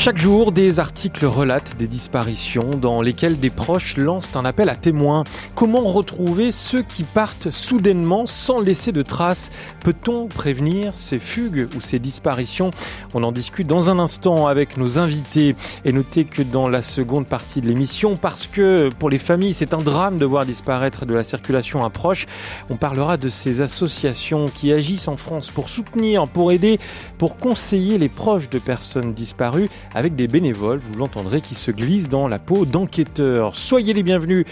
[0.00, 4.76] Chaque jour, des articles relatent des disparitions dans lesquels des proches lancent un appel à
[4.76, 5.24] témoins.
[5.56, 9.50] Comment retrouver ceux qui partent soudainement sans laisser de traces?
[9.80, 12.70] Peut-on prévenir ces fugues ou ces disparitions?
[13.12, 15.56] On en discute dans un instant avec nos invités.
[15.84, 19.74] Et notez que dans la seconde partie de l'émission, parce que pour les familles, c'est
[19.74, 22.26] un drame de voir disparaître de la circulation un proche,
[22.70, 26.78] on parlera de ces associations qui agissent en France pour soutenir, pour aider,
[27.18, 32.08] pour conseiller les proches de personnes disparues avec des bénévoles, vous l'entendrez, qui se glissent
[32.08, 33.56] dans la peau d'enquêteurs.
[33.56, 34.44] Soyez les bienvenus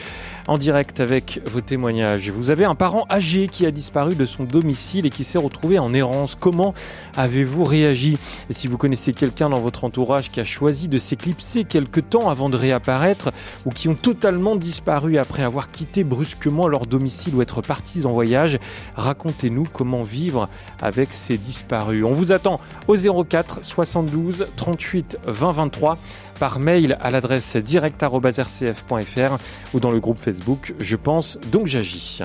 [0.46, 2.30] en direct avec vos témoignages.
[2.30, 5.78] Vous avez un parent âgé qui a disparu de son domicile et qui s'est retrouvé
[5.78, 6.36] en errance.
[6.38, 6.74] Comment
[7.16, 8.16] avez-vous réagi?
[8.48, 12.30] Et si vous connaissez quelqu'un dans votre entourage qui a choisi de s'éclipser quelque temps
[12.30, 13.32] avant de réapparaître
[13.64, 18.12] ou qui ont totalement disparu après avoir quitté brusquement leur domicile ou être partis en
[18.12, 18.58] voyage,
[18.94, 20.48] racontez-nous comment vivre
[20.80, 22.04] avec ces disparus.
[22.04, 25.98] On vous attend au 04 72 38 20 23
[26.38, 29.36] par mail à l'adresse direct.rcf.fr
[29.74, 32.22] ou dans le groupe Facebook Je pense donc j'agis.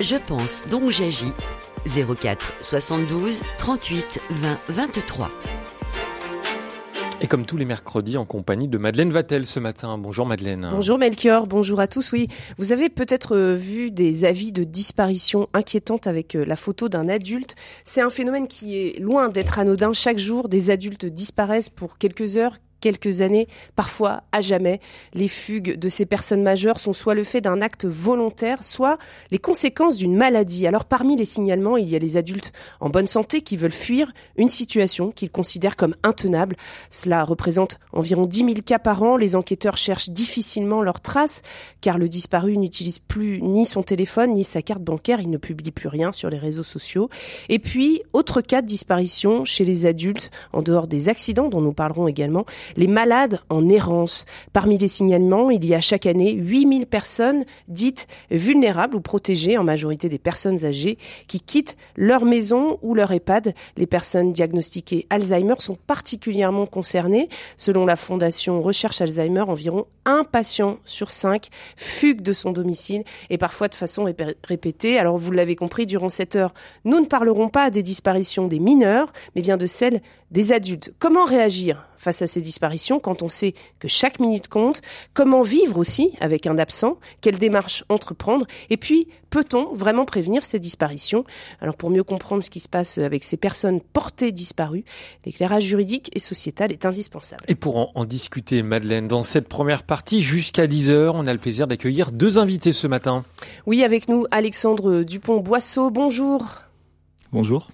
[0.00, 1.32] Je pense donc j'agis
[1.86, 5.30] 04 72 38 20 23.
[7.22, 9.98] Et comme tous les mercredis, en compagnie de Madeleine Vatel ce matin.
[9.98, 10.70] Bonjour Madeleine.
[10.72, 12.12] Bonjour Melchior, bonjour à tous.
[12.12, 16.88] Oui, vous avez peut-être euh, vu des avis de disparition inquiétantes avec euh, la photo
[16.88, 17.56] d'un adulte.
[17.84, 19.92] C'est un phénomène qui est loin d'être anodin.
[19.92, 24.80] Chaque jour, des adultes disparaissent pour quelques heures, quelques années, parfois à jamais.
[25.14, 28.98] Les fugues de ces personnes majeures sont soit le fait d'un acte volontaire, soit
[29.30, 30.66] les conséquences d'une maladie.
[30.66, 34.12] Alors parmi les signalements, il y a les adultes en bonne santé qui veulent fuir
[34.36, 36.56] une situation qu'ils considèrent comme intenable.
[36.90, 39.16] Cela représente environ 10 000 cas par an.
[39.16, 41.42] Les enquêteurs cherchent difficilement leurs traces
[41.80, 45.20] car le disparu n'utilise plus ni son téléphone ni sa carte bancaire.
[45.20, 47.08] Il ne publie plus rien sur les réseaux sociaux.
[47.48, 51.72] Et puis, autre cas de disparition chez les adultes, en dehors des accidents dont nous
[51.72, 52.44] parlerons également,
[52.76, 54.24] les malades en errance.
[54.52, 59.64] Parmi les signalements, il y a chaque année 8000 personnes dites vulnérables ou protégées, en
[59.64, 60.98] majorité des personnes âgées,
[61.28, 63.54] qui quittent leur maison ou leur EHPAD.
[63.76, 67.28] Les personnes diagnostiquées Alzheimer sont particulièrement concernées.
[67.56, 73.38] Selon la Fondation Recherche Alzheimer, environ un patient sur cinq fugue de son domicile et
[73.38, 74.06] parfois de façon
[74.44, 74.98] répétée.
[74.98, 76.54] Alors vous l'avez compris, durant cette heure,
[76.84, 80.00] nous ne parlerons pas des disparitions des mineurs, mais bien de celles
[80.30, 80.92] des adultes.
[80.98, 81.89] Comment réagir?
[82.00, 84.80] Face à ces disparitions quand on sait que chaque minute compte
[85.14, 90.58] Comment vivre aussi avec un absent Quelle démarche entreprendre Et puis, peut-on vraiment prévenir ces
[90.58, 91.24] disparitions?
[91.60, 94.84] Alors pour mieux comprendre ce qui se passe avec ces personnes portées disparues,
[95.24, 97.44] l'éclairage juridique et sociétal est indispensable.
[97.48, 101.38] Et pour en, en discuter, Madeleine, dans cette première partie, jusqu'à 10h, on a le
[101.38, 103.24] plaisir d'accueillir deux invités ce matin.
[103.66, 106.62] Oui, avec nous, Alexandre Dupont-Boisseau, bonjour.
[107.32, 107.68] Bonjour.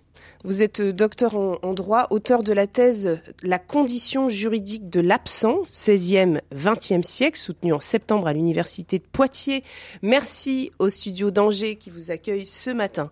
[0.46, 5.62] Vous êtes euh, docteur en, droit, auteur de la thèse La condition juridique de l'absent,
[5.66, 9.64] 16e, 20e siècle, soutenue en septembre à l'université de Poitiers.
[10.02, 13.10] Merci au studio d'Angers qui vous accueille ce matin.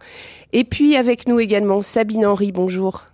[0.53, 3.07] Et puis avec nous également Sabine Henry, bonjour.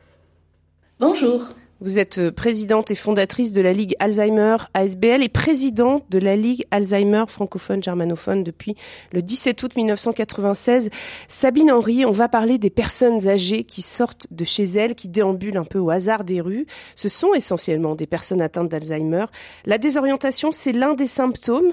[0.99, 1.49] Bonjour.
[1.83, 6.37] Vous êtes euh, présidente et fondatrice de la Ligue Alzheimer ASBL et présidente de la
[6.37, 8.77] Ligue Alzheimer francophone germanophone depuis
[9.13, 10.91] le 17 août 1996.
[11.27, 15.57] Sabine Henry, on va parler des personnes âgées qui sortent de chez elles, qui déambulent
[15.57, 16.67] un peu au hasard des rues.
[16.97, 19.25] Ce sont essentiellement des personnes atteintes d'Alzheimer.
[19.65, 21.73] La désorientation, c'est l'un des symptômes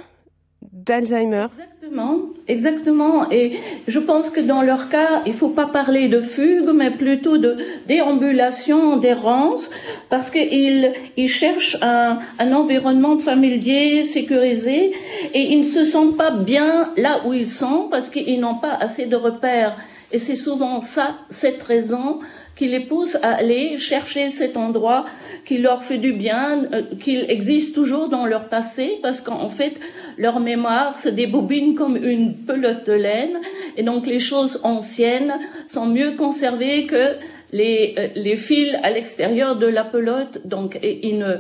[0.72, 1.48] d'Alzheimer?
[1.88, 2.18] Exactement,
[2.50, 3.32] exactement.
[3.32, 7.38] Et je pense que dans leur cas, il faut pas parler de fugue, mais plutôt
[7.38, 7.56] de
[7.88, 9.70] déambulation, d'errance,
[10.10, 14.94] parce qu'ils ils cherchent un, un environnement familier, sécurisé,
[15.34, 18.74] et ils ne se sentent pas bien là où ils sont, parce qu'ils n'ont pas
[18.74, 19.78] assez de repères.
[20.12, 22.20] Et c'est souvent ça, cette raison,
[22.58, 25.06] qui les pousse à aller chercher cet endroit
[25.46, 29.80] qui leur fait du bien, euh, qu'il existe toujours dans leur passé, parce qu'en fait,
[30.18, 33.40] leur mémoire se débobine comme une pelote de laine,
[33.78, 35.34] et donc les choses anciennes
[35.68, 37.16] sont mieux conservées que
[37.54, 41.36] les, euh, les fils à l'extérieur de la pelote, donc ils, ne,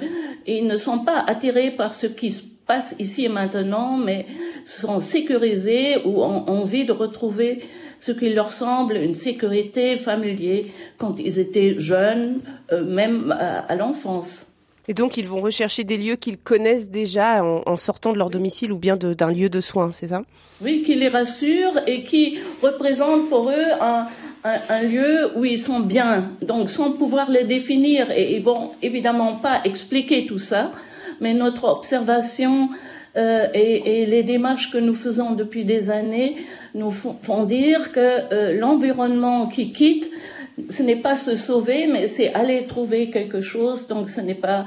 [0.46, 4.26] ils ne sont pas attirés par ce qui se passe ici et maintenant, mais
[4.66, 7.64] sont sécurisés ou ont envie de retrouver
[8.00, 10.66] ce qui leur semble une sécurité familière
[10.98, 12.42] quand ils étaient jeunes,
[12.72, 14.48] euh, même à, l'enfance.
[14.88, 18.72] Et donc ils vont rechercher des lieux qu'ils connaissent déjà en, sortant de leur domicile
[18.72, 20.22] ou bien d'un lieu de soins, c'est ça?
[20.62, 24.06] Oui, qui les rassurent et qui représentent pour eux un,
[24.46, 26.32] un, lieu où ils sont bien.
[26.42, 30.72] Donc sans pouvoir les définir, et ils vont évidemment pas expliquer tout ça,
[31.20, 32.70] mais notre observation
[33.18, 36.38] et, et, les démarches que nous faisons depuis des années
[36.76, 40.10] nous font dire que l'environnement qui quitte
[40.70, 43.88] ce n'est pas se sauver, mais c'est aller trouver quelque chose.
[43.88, 44.66] Donc ce n'est pas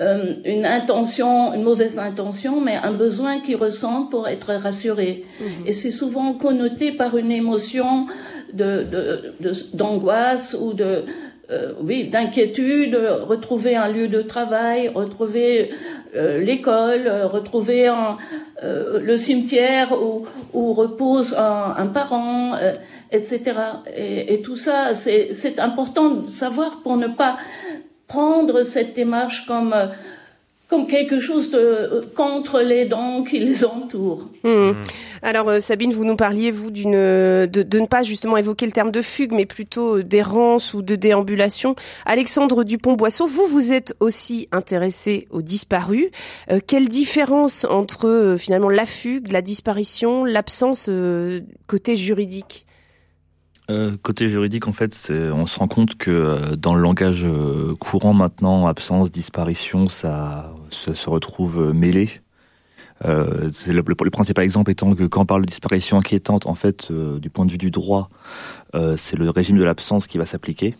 [0.00, 5.24] euh, une intention, une mauvaise intention, mais un besoin qu'ils ressentent pour être rassurés.
[5.40, 5.66] Mhm.
[5.66, 8.06] Et c'est souvent connoté par une émotion
[9.72, 11.04] d'angoisse de, de, ou de
[11.50, 15.70] euh, oui, d'inquiétude, retrouver un lieu de travail, retrouver
[16.14, 18.16] euh, l'école, retrouver un,
[18.62, 22.56] le cimetière où, repose un, un parent
[23.10, 23.54] etc.
[23.96, 27.38] Et, tout ça, c'est important de savoir pour ne pas
[28.06, 29.74] prendre cette démarche comme
[30.68, 34.28] comme quelque chose de contre les dons qui les entourent.
[34.44, 34.72] Hmm.
[35.22, 38.90] Alors euh, Sabine, vous nous parliez vous d'une de, ne pas justement évoquer le terme
[38.90, 41.74] de fugue, mais plutôt d'errance ou de déambulation.
[42.04, 46.08] Alexandre Dupont-Boisseau, vous vous êtes aussi intéressé aux disparus.
[46.50, 50.90] Euh, quelle différence entre euh, finalement la fugue, la disparition, l'absence
[51.66, 52.66] côté juridique?
[53.70, 57.74] Euh, côté juridique, en fait, on se rend compte que euh, dans le langage euh,
[57.78, 62.10] courant maintenant, absence, disparition, ça, se retrouve mêlé.
[63.04, 67.30] Le, le, principal exemple étant que quand on parle de disparition inquiétante, en fait, du
[67.30, 68.08] point de vue du droit,
[68.96, 70.74] c'est le régime de l'absence qui va s'appliquer.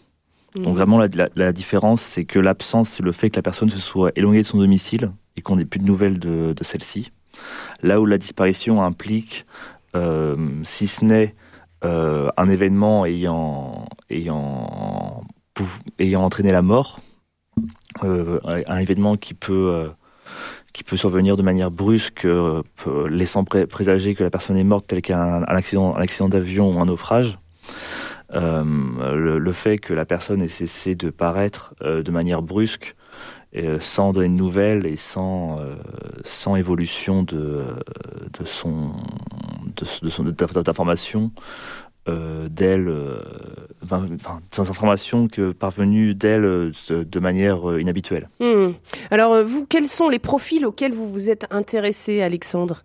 [0.58, 0.62] Mmh.
[0.62, 3.70] Donc vraiment, la, la, la différence, c'est que l'absence, c'est le fait que la personne
[3.70, 7.12] se soit éloignée de son domicile et qu'on n'ait plus de nouvelles de, de celle-ci.
[7.82, 9.46] Là où la disparition implique,
[10.64, 11.36] si ce n'est
[11.84, 15.22] euh, un événement ayant, ayant,
[16.00, 17.00] ayant entraîné la mort,
[18.02, 19.88] euh, un événement qui peut, euh,
[20.72, 22.26] qui peut survenir de manière brusque,
[23.08, 26.86] laissant présager que la personne est morte, tel qu'un accident, un accident d'avion ou un
[26.86, 27.38] naufrage.
[28.30, 32.94] Le, fait que la personne ait cessé de paraître de manière brusque
[33.80, 35.56] sans donner de nouvelles et sans,
[36.24, 37.64] sans évolution de,
[38.38, 38.92] de son
[40.02, 41.30] de, son d'informations
[42.08, 43.20] euh, d'elle, euh,
[43.84, 44.06] enfin,
[44.50, 48.30] sans informations que parvenues d'elle euh, de manière inhabituelle.
[48.40, 48.70] Hmm.
[49.10, 52.84] Alors vous, quels sont les profils auxquels vous vous êtes intéressé, Alexandre?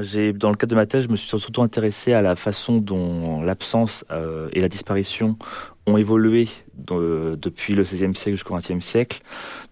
[0.00, 2.78] J'ai, dans le cadre de ma thèse, je me suis surtout intéressé à la façon
[2.78, 4.04] dont l'absence
[4.52, 5.36] et la disparition
[5.86, 9.20] ont évolué depuis le XVIe siècle jusqu'au XXe siècle.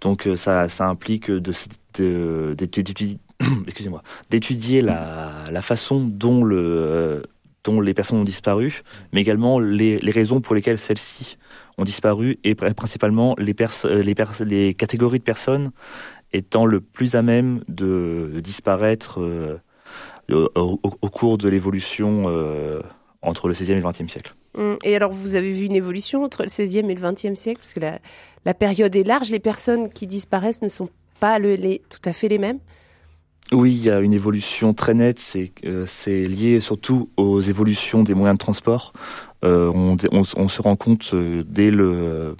[0.00, 3.18] Donc ça, ça implique de, d'étudier
[3.66, 7.22] excusez-moi, d'étudier la, façon euh,
[7.64, 11.38] dont les personnes ont disparu, mais également les, raisons pour lesquelles celles-ci
[11.78, 13.54] ont disparu, et principalement les,
[13.84, 14.02] euh,
[14.44, 15.70] les, catégories de personnes
[16.32, 19.58] étant le plus à même de, disparaître euh,
[20.30, 22.22] au, cours de l'évolution
[23.20, 24.34] entre le 16e et le 20e siècle.
[24.56, 27.60] Hum, et alors, vous avez vu une évolution entre le 16e et le 20e siècle?
[27.60, 30.88] Parce que la, période est large, les personnes qui disparaissent ne sont
[31.20, 32.58] pas tout à fait les mêmes
[33.52, 35.19] oui, il y a une évolution très nette.
[35.19, 35.87] C'est euh,
[36.26, 38.93] lié surtout aux évolutions des moyens de transport.
[39.44, 42.37] Euh, on, on, se rend compte euh, dès le,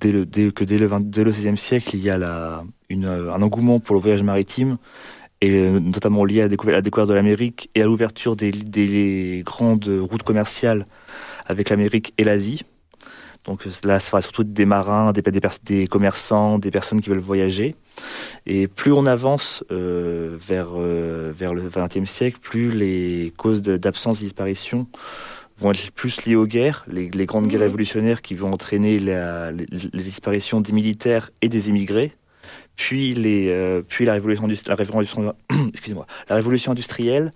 [0.00, 2.64] dès le, dès, que dès le, 20, dès le 16e siècle, il y a la,
[2.88, 4.76] une, un engouement pour le voyage maritime,
[5.40, 10.86] et notamment lié à la découverte, de l'Amérique et à l'ouverture des grandes routes commerciales
[11.46, 12.62] avec l'Amérique et l'Asie.
[13.44, 17.18] Donc là, ça sera surtout des marins, des, des, des, commerçants, des personnes qui veulent
[17.18, 17.74] voyager.
[18.46, 24.20] Et plus on avance euh, vers, euh, vers le XXe siècle, plus les causes d'absence
[24.20, 24.86] et disparition
[25.58, 27.64] vont être plus liées aux guerres, les, les grandes guerres mmh.
[27.64, 32.12] révolutionnaires qui vont entraîner la, les, disparitions des militaires et des immigrés,
[32.74, 35.34] puis, les, euh, puis la révolution, la révolution,
[35.68, 37.32] excusez-moi, la révolution industrielle.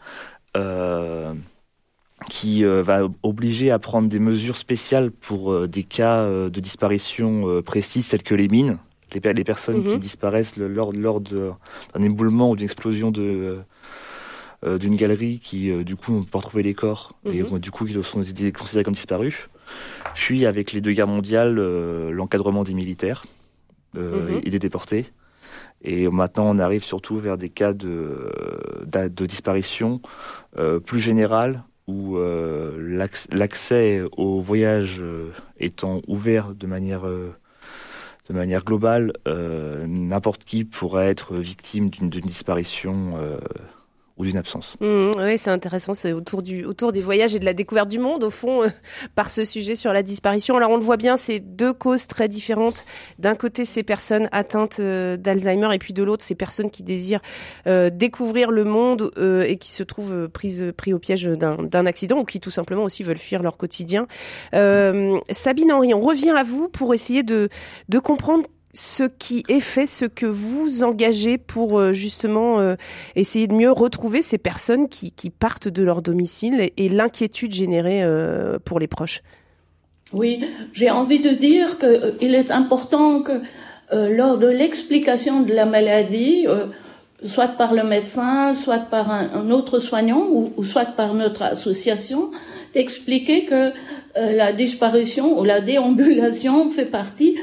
[2.31, 6.61] Qui euh, va obliger à prendre des mesures spéciales pour euh, des cas euh, de
[6.61, 8.79] disparition précises, tels que les mines,
[9.13, 10.01] les, les personnes qui mhm.
[10.01, 13.59] disparaissent lors, lors d'un éboulement ou d'une explosion de
[14.81, 17.59] d'une galerie qui du coup n'ont pas retrouvé les corps et mhm.
[17.61, 18.51] du coup qui sont considérés
[18.83, 19.49] comme disparus.
[20.15, 21.55] Puis avec les deux guerres mondiales,
[22.11, 23.27] l'encadrement des militaires
[23.95, 24.41] mhm.
[24.43, 25.07] et des déportés.
[25.83, 28.33] Et maintenant, on arrive surtout vers des cas de,
[28.87, 30.01] de, disparition
[30.85, 32.77] plus générales où euh,
[33.31, 37.35] l'accès au voyage euh, étant ouvert de manière euh,
[38.29, 39.13] de manière globale,
[39.87, 43.15] n'importe qui pourrait être victime d'une disparition
[44.17, 44.77] ou d'une absence.
[44.81, 45.93] Mmh, oui, c'est intéressant.
[45.93, 48.69] C'est autour du autour des voyages et de la découverte du monde, au fond, euh,
[49.15, 50.57] par ce sujet sur la disparition.
[50.57, 52.85] Alors on le voit bien, c'est deux causes très différentes.
[53.19, 57.21] D'un côté, ces personnes atteintes euh, d'Alzheimer, et puis de l'autre, ces personnes qui désirent
[57.67, 62.25] euh, découvrir le monde et qui se trouvent prises pris au piège d'un accident ou
[62.25, 64.07] qui tout simplement aussi veulent fuir leur quotidien.
[64.53, 67.49] Sabine Henry, on revient à vous pour essayer de
[67.89, 68.45] de comprendre
[68.77, 72.77] ce qui est fait, ce que vous engagez pour euh, justement euh,
[73.15, 78.59] essayer de mieux retrouver ces personnes qui, partent de leur domicile et, l'inquiétude générée euh,
[78.65, 79.23] pour les proches.
[80.13, 83.41] Oui, j'ai envie de dire qu'il est important que
[83.93, 86.47] lors de l'explication de la maladie,
[87.25, 92.31] soit par le médecin, soit par un, autre soignant ou, soit par notre association,
[92.73, 93.73] d'expliquer que
[94.15, 97.37] la disparition ou la déambulation fait partie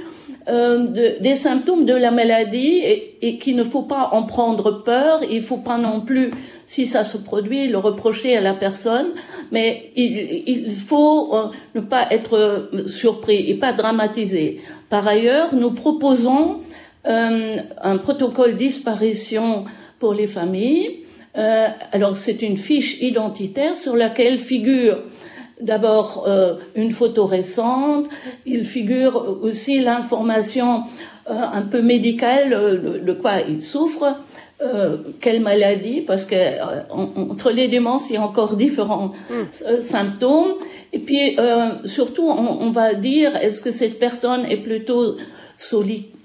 [0.50, 2.82] euh, des symptômes de la maladie
[3.22, 5.22] et, qu'il ne faut pas en prendre peur.
[5.30, 6.32] Il ne faut pas non plus,
[6.66, 9.08] si ça se produit, le reprocher à la personne,
[9.52, 14.60] mais il, faut euh, ne pas être surpris et pas dramatiser.
[14.90, 16.60] Par ailleurs, nous proposons
[17.08, 19.64] euh, un protocole disparition
[20.00, 21.06] pour les familles.
[21.36, 24.98] alors c'est une fiche identitaire sur laquelle figure
[25.64, 28.08] d'abord euh, une photo récente,
[28.46, 30.84] il figure aussi l'information
[31.30, 34.18] euh, un peu médicale euh, de quoi il souffre,
[35.20, 36.36] quelle maladie, parce que
[36.90, 39.82] entre les démences, il y a encore différents hmm.
[39.82, 40.54] symptômes.
[40.94, 41.36] Et puis
[41.84, 45.18] surtout, on, va dire est-ce que cette personne est plutôt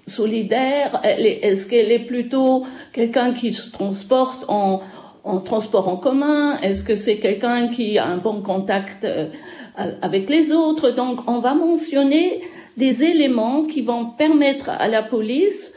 [0.07, 4.83] solidaire, est-ce qu'elle est plutôt quelqu'un qui se transporte en
[5.29, 9.29] en transport en commun Est-ce que c'est quelqu'un qui a un bon contact euh,
[10.03, 10.91] avec les autres?
[10.91, 12.43] Donc, on va mentionner
[12.77, 15.75] des éléments qui vont permettre à la police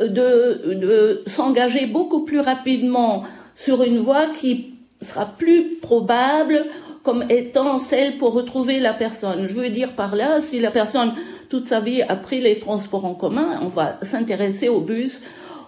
[0.00, 6.66] euh, de, s'engager beaucoup plus rapidement sur une voie qui sera plus probable
[7.02, 9.46] comme étant celle pour retrouver la personne.
[9.48, 11.14] Je veux dire par là, si la personne
[11.48, 15.22] toute sa vie a pris les transports en commun, on va s'intéresser au bus,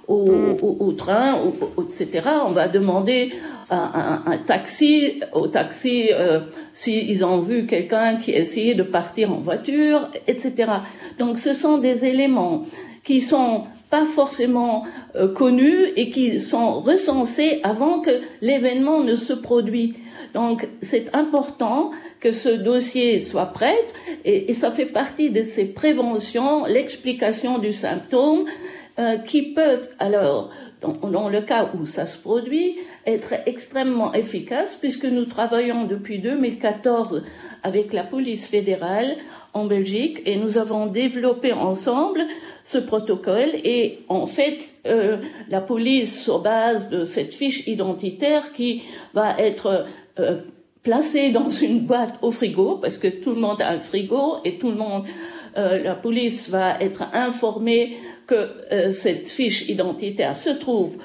[0.08, 1.36] au, train,
[1.78, 2.22] etc.
[2.46, 3.32] On va demander
[3.70, 6.40] un, un, taxi, au taxi, euh,
[6.72, 10.70] s'ils ont vu quelqu'un qui essayait de partir en voiture, etc.
[11.18, 12.64] Donc ce sont des éléments
[13.04, 14.84] qui sont pas forcément
[15.16, 19.94] euh, connus et qui sont recensés avant que l'événement ne se produise.
[20.34, 21.90] Donc c'est important
[22.20, 23.76] que ce dossier soit prêt
[24.24, 28.44] et, et ça fait partie de ces préventions, l'explication du symptôme,
[28.98, 30.50] euh, qui peuvent alors,
[30.82, 37.22] dans, le cas où ça se produit, être extrêmement efficaces puisque nous travaillons depuis 2014
[37.62, 39.16] avec la police fédérale
[39.54, 42.26] en Belgique et nous avons développé ensemble
[42.64, 45.16] ce protocole et en fait euh,
[45.48, 48.82] la police sur base de cette fiche identitaire qui
[49.14, 49.86] va être
[50.18, 50.42] euh,
[50.82, 54.58] placée dans une boîte au frigo parce que tout le monde a un frigo et
[54.58, 55.04] tout le monde
[55.54, 58.34] la police va être informée que
[58.72, 60.98] euh, cette fiche identitaire se trouve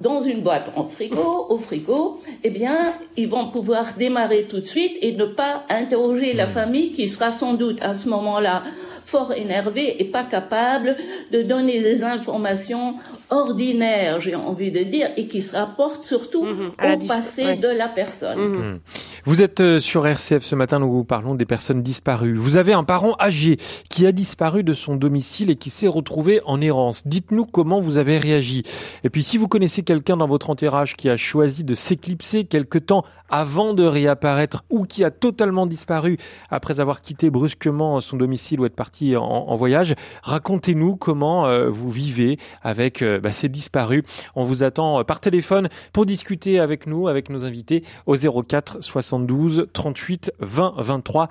[0.00, 4.66] dans une boîte en frigo, au frigo, eh bien, ils vont pouvoir démarrer tout de
[4.66, 6.50] suite et ne pas interroger la hmm.
[6.50, 8.62] famille qui sera sans doute à ce moment-là
[9.08, 10.96] fort énervé et pas capable
[11.32, 12.96] de donner des informations
[13.30, 16.70] ordinaires, j'ai envie de dire, et qui se rapportent surtout mhm.
[16.78, 18.80] au passé de la personne.
[19.24, 22.36] Vous êtes euh, sur RCF ce matin, nous vous parlons des personnes disparues.
[22.36, 23.56] Vous avez un parent âgé
[23.88, 27.06] qui a disparu de son domicile et qui s'est retrouvé en errance.
[27.06, 28.62] Dites-nous comment vous avez réagi.
[29.04, 32.76] Et puis si vous connaissez quelqu'un dans votre entourage qui a choisi de s'éclipser quelque
[32.76, 36.18] temps avant de réapparaître ou qui a totalement disparu
[36.50, 41.88] après avoir quitté brusquement son domicile ou être parti en, voyage, racontez-nous comment euh, vous
[41.88, 44.02] vivez avec euh, bah, ces disparus.
[44.34, 48.82] On vous attend euh, par téléphone pour discuter avec nous, avec nos invités au 04
[48.82, 51.28] 72 38 20 23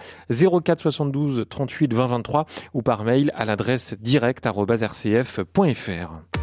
[0.63, 6.36] 04 72 38 20 23 ou par mail à l'adresse direct@rcf.fr.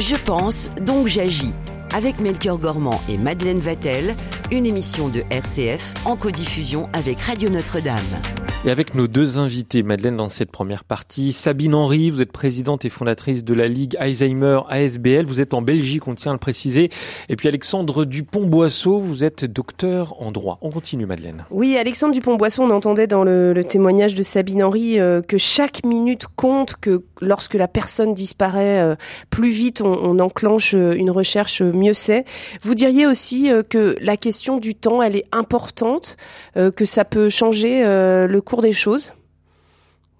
[0.00, 1.52] Je pense donc j'agis
[1.94, 4.16] avec Melchior Gormand et Madeleine Vatel,
[4.50, 8.39] une émission de RCF en codiffusion avec Radio Notre-Dame.
[8.62, 12.84] Et avec nos deux invités, Madeleine, dans cette première partie, Sabine Henry, vous êtes présidente
[12.84, 16.38] et fondatrice de la Ligue Alzheimer ASBL, vous êtes en Belgique, on tient à le
[16.38, 16.90] préciser.
[17.30, 20.58] Et puis Alexandre Dupont-Boisseau, vous êtes docteur en droit.
[20.60, 21.46] On continue, Madeleine.
[21.50, 26.26] Oui, Alexandre Dupont-Boisseau, on entendait dans le, témoignage de Sabine Henry euh, que chaque minute
[26.36, 28.94] compte, que lorsque la personne disparaît, euh,
[29.30, 32.26] plus vite on, enclenche euh, une recherche, mieux c'est.
[32.60, 36.18] Vous diriez aussi que la question du temps, elle est importante,
[36.54, 39.12] que ça peut changer le cours des choses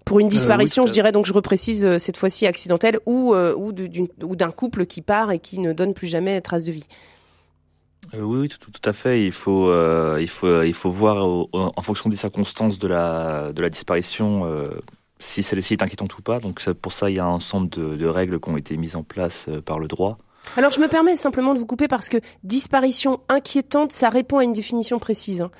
[0.05, 3.53] pour une euh, disparition, je dirais donc je reprécise euh, cette fois-ci accidentelle ou euh,
[3.55, 6.87] ou d'un couple qui part et qui ne donne plus jamais trace de vie.
[8.17, 9.25] oui, tout, à fait.
[9.25, 9.71] Il faut,
[10.17, 11.17] il faut, il faut voir
[11.53, 14.65] en fonction des circonstances de la, de la disparition
[15.19, 16.39] si celle-ci est inquiétante ou pas.
[16.39, 19.03] Donc pour ça, il y a un ensemble de, règles qui ont été mises en
[19.03, 20.17] place par le droit.
[20.57, 24.43] Alors je me permets simplement de vous couper parce que disparition inquiétante, ça répond à
[24.43, 25.41] une définition précise.
[25.41, 25.51] Hein.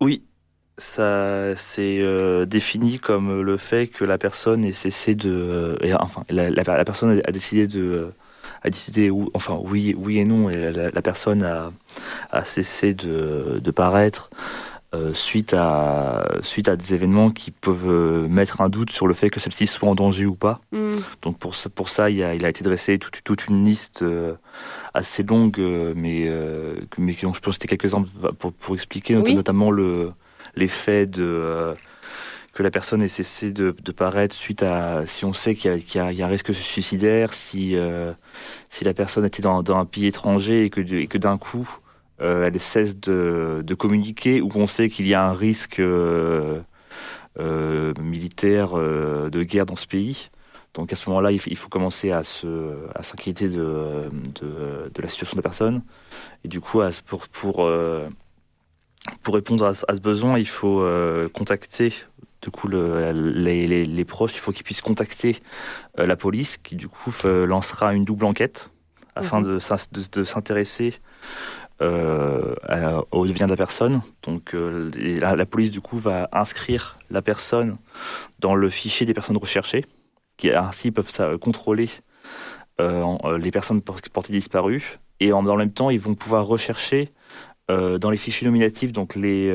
[0.00, 0.22] Oui,
[0.78, 6.24] ça c'est euh, défini comme le fait que la personne ait cessé de et, enfin
[6.28, 8.12] la, la, la, personne a décidé de
[8.62, 11.72] a décidé enfin oui oui et non et la, la personne a,
[12.30, 14.30] a cessé de, de paraître
[14.94, 19.14] euh, suite à suite à des événements qui peuvent euh, mettre un doute sur le
[19.14, 20.60] fait que celle-ci soit en danger ou pas.
[20.70, 20.96] Mm.
[21.22, 24.02] Donc pour ça, pour ça, il a, il a été dressé toute, toute une liste
[24.02, 24.34] euh,
[24.92, 25.58] assez longue,
[25.96, 26.30] mais
[26.98, 30.12] mais dont je peux citer quelques exemples pour, pour expliquer, notamment le
[30.56, 31.74] l'effet de
[32.52, 36.16] que la personne ait cessé de, paraître suite à si on sait qu'il y, y,
[36.16, 37.76] y, a un risque suicidaire, si
[38.70, 41.78] si la personne était dans, dans un pays étranger et que, que d'un coup
[42.22, 46.60] euh, elle cesse de, de, communiquer ou qu'on sait qu'il y a un risque euh,
[47.40, 50.30] euh, militaire de guerre dans ce pays.
[50.74, 52.46] Donc à ce moment-là, il, faut commencer à se,
[52.94, 54.08] à s'inquiéter de,
[54.40, 55.82] de, la situation de la personne.
[56.44, 57.70] Et du coup, pour, pour,
[59.22, 60.84] pour répondre à, ce besoin, il faut
[61.32, 61.92] contacter
[62.40, 64.34] du coup le, les, les, les, proches.
[64.34, 65.42] Il faut qu'ils puissent contacter
[65.96, 68.70] la police, qui du coup lancera une double enquête
[69.14, 69.58] afin mhm.
[69.58, 70.94] de, de s'intéresser
[71.82, 72.54] euh,
[73.10, 74.02] au devient de la personne.
[74.22, 74.90] Donc euh,
[75.20, 77.76] la, police du coup va inscrire la personne
[78.38, 79.84] dans le fichier des personnes recherchées,
[80.36, 81.90] qui ainsi peuvent ça, contrôler
[82.80, 85.00] euh, les personnes portées disparues.
[85.18, 87.10] Et en, dans le même temps, ils vont pouvoir rechercher
[87.68, 89.50] dans les fichiers nominatifs, donc les,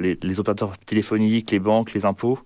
[0.00, 2.38] les, opérateurs téléphoniques, les banques, les impôts,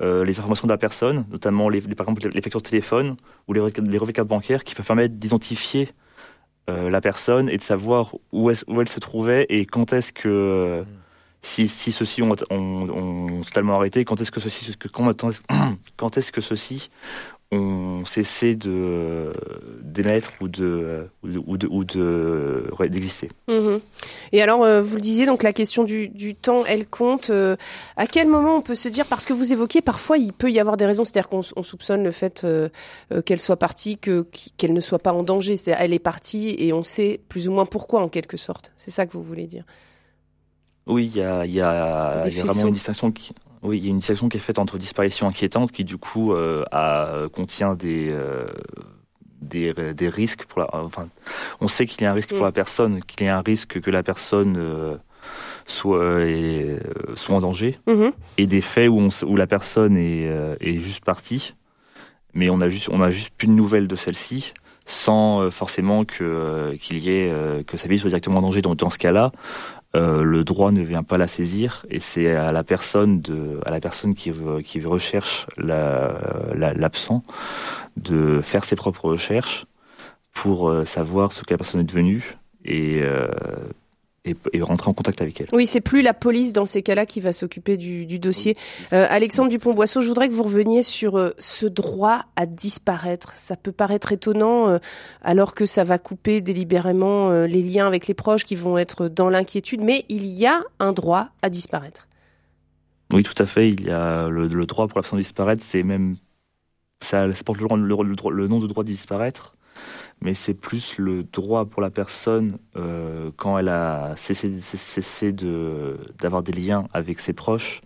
[0.00, 3.16] les informations de la personne, notamment les, par exemple les factures de téléphone
[3.46, 5.90] ou les, les cartes bancaires, qui peuvent permettre d'identifier
[6.70, 10.14] euh, la personne et de savoir où, est où elle se trouvait et quand est-ce
[10.14, 10.82] que
[11.42, 12.34] si, si ceux-ci ont,
[13.42, 15.14] totalement arrêté, quand est-ce que ceci quand,
[15.98, 16.90] quand est-ce que ceux-ci
[17.54, 19.32] ont cessé de
[19.82, 23.30] d'émettre ou de ou de ou de d'exister.
[23.48, 23.80] Mhm.
[24.32, 27.30] Et alors euh, vous le disiez donc la question du, du temps elle compte.
[27.30, 27.56] Euh,
[27.96, 30.60] à quel moment on peut se dire parce que vous évoquiez parfois il peut y
[30.60, 32.68] avoir des raisons c'est-à-dire qu'on on soupçonne le fait euh,
[33.24, 36.72] qu'elle soit partie que qu'elle ne soit pas en danger c'est elle est partie et
[36.72, 38.72] on sait plus ou moins pourquoi en quelque sorte.
[38.76, 39.64] C'est ça que vous voulez dire?
[40.86, 43.32] Oui, il y a, y a, y a vraiment une distinction qui
[43.64, 46.32] oui, il y a une distinction qui est faite entre disparition inquiétante, qui du coup
[46.32, 48.46] euh, a, contient des, euh,
[49.40, 50.68] des, des, risques pour la.
[50.72, 51.08] Enfin,
[51.60, 52.44] on sait qu'il y a un risque pour mm.
[52.44, 54.96] la personne, qu'il y a un risque que la personne euh,
[55.66, 56.78] soit, est,
[57.14, 58.12] soit en danger, mm-hmm.
[58.36, 61.54] et des faits où, on, où la personne est, est juste partie,
[62.34, 64.52] mais on a juste, on a juste plus de nouvelles de celle-ci
[64.86, 67.32] sans forcément que qu'il y ait
[67.66, 68.60] que sa vie soit directement en danger.
[68.60, 69.32] Donc dans ce cas-là,
[69.94, 73.22] euh, le droit ne vient pas la saisir et c'est à la personne
[73.64, 74.30] à la personne qui
[74.80, 77.22] recherche l'absent
[77.96, 79.66] de faire ses propres recherches
[80.32, 83.02] pour euh, savoir ce que la personne est devenue et
[84.24, 85.48] et, rentrer en contact avec elle.
[85.52, 88.56] Oui, c'est plus la police dans ces cas-là qui va s'occuper du, du, dossier.
[88.92, 93.32] Euh, Alexandre Dupont-Boisseau, je voudrais que vous reveniez sur euh, ce droit à disparaître.
[93.36, 94.78] Ça peut paraître étonnant euh,
[95.22, 99.28] alors que ça va couper délibérément les liens avec les proches qui vont être dans
[99.28, 102.08] l'inquiétude, mais il y a un droit à disparaître.
[103.12, 103.70] Oui, tout à fait.
[103.70, 106.16] Il y a le, le droit pour l'absence de disparaître, c'est même
[107.00, 109.54] ça, ça porte le, le, le, nom de droit de disparaître
[110.20, 115.98] mais c'est plus le droit pour la personne euh, quand elle a cessé, cessé de,
[116.18, 117.82] d'avoir des liens avec ses proches,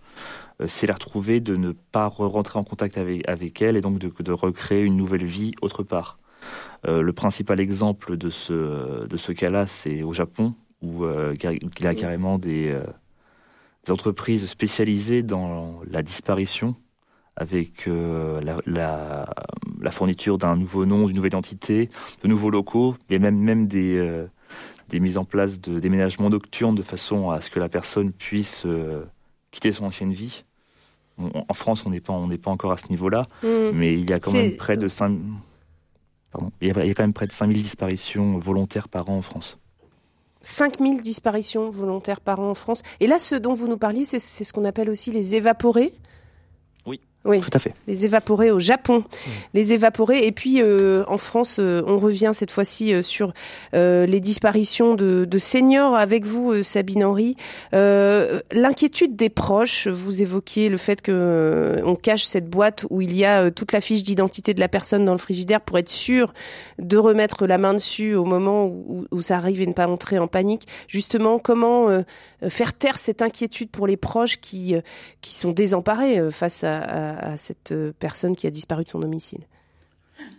[0.61, 3.99] euh, c'est la retrouver, de ne pas rentrer en contact avec, avec elle et donc
[3.99, 6.19] de, de recréer une nouvelle vie autre part.
[6.87, 11.83] Euh, le principal exemple de ce, de ce cas-là, c'est au Japon, où euh, il
[11.83, 12.79] y a carrément des,
[13.85, 16.75] des entreprises spécialisées dans la disparition
[17.39, 19.33] avec euh, la, la,
[19.81, 21.89] la, fourniture d'un nouveau nom, d'une nouvelle identité,
[22.21, 24.27] de nouveaux locaux, et même, même des, euh,
[24.89, 28.65] des mises en place de déménagements nocturnes de façon à ce que la personne puisse
[28.65, 29.05] euh,
[29.51, 30.43] quitter son ancienne vie.
[31.17, 33.47] en France, on n'est pas, on pas encore à ce niveau-là, mmh.
[33.73, 35.17] mais il y a quand même près de 5...
[36.31, 39.09] Pardon, il, y a, il y a quand même près de 5000 disparitions volontaires par
[39.09, 39.57] an en France.
[40.41, 42.81] 5000 disparitions volontaires par an en France.
[42.99, 45.93] Et là, ce dont vous nous parliez, c'est ce qu'on appelle aussi les évaporés
[47.25, 47.73] oui, tout à fait.
[47.85, 49.03] Les évaporés au Japon,
[49.53, 50.25] les évaporés.
[50.25, 53.33] Et puis euh, en France, euh, on revient cette fois-ci euh, sur
[53.73, 57.35] les disparitions de, de, seniors avec vous, Sabine Henry.
[57.73, 59.87] L'inquiétude des proches.
[59.87, 63.81] Vous évoquiez le fait que on cache cette boîte où il y a toute la
[63.81, 66.33] fiche d'identité de la personne dans le frigidaire pour être sûr
[66.77, 70.19] de remettre la main dessus au moment où, où ça arrive et ne pas entrer
[70.19, 70.67] en panique.
[70.87, 71.87] Justement, comment
[72.47, 74.75] faire taire cette inquiétude pour les proches qui
[75.21, 79.41] qui sont désemparés face à à, cette euh, personne qui a disparu de son domicile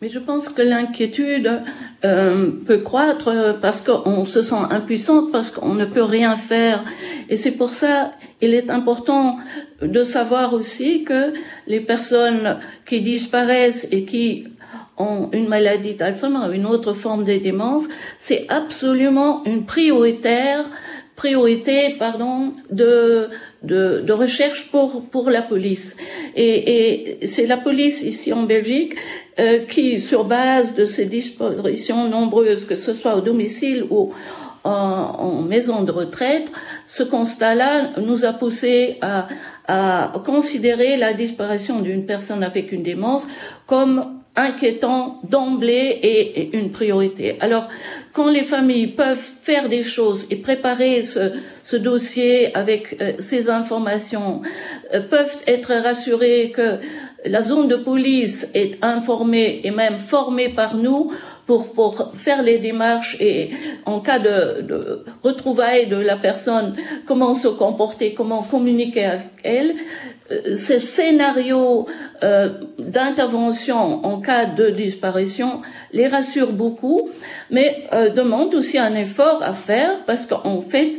[0.01, 1.63] Mais je pense que l'inquiétude
[2.05, 6.85] euh, peut croître parce qu'on se sent impuissant, parce qu'on ne peut rien faire.
[7.29, 9.39] Et c'est pour ça, il est important
[9.81, 11.33] de savoir aussi que
[11.67, 14.47] les personnes qui disparaissent et qui
[14.99, 17.85] ont une maladie d'Alzheimer, une autre forme de démence,
[18.19, 20.69] c'est absolument une prioritaire
[21.21, 23.29] priorité pardon, de,
[23.63, 25.97] de, de, recherche pour, pour la police.
[26.35, 28.95] Et, et c'est la police ici en Belgique
[29.39, 34.13] euh, qui, sur base de ces dispositions nombreuses, que ce soit au domicile ou
[34.65, 36.53] en, en maison de retraite,
[36.87, 39.29] ce constat-là nous a poussé à,
[39.67, 43.27] à considérer la disparition d'une personne avec une démence
[43.67, 47.37] comme inquiétant d'emblée et, une priorité.
[47.41, 47.69] Alors,
[48.13, 54.43] quand les familles peuvent faire des choses et préparer ce, dossier avec euh, ces informations,
[54.93, 56.79] euh, peuvent être rassurées que
[57.25, 61.13] la zone de police est informée et même formée par nous
[61.59, 63.51] pour, faire les démarches et
[63.87, 66.75] en cas de, de retrouvailles de la personne,
[67.07, 69.75] comment se comporter, comment communiquer avec elle,
[70.31, 71.87] euh, ce scénario
[72.23, 75.61] euh, d'intervention en cas de disparition
[75.93, 77.11] les rassure beaucoup,
[77.51, 80.99] mais euh, demande aussi un effort à faire parce qu'en fait,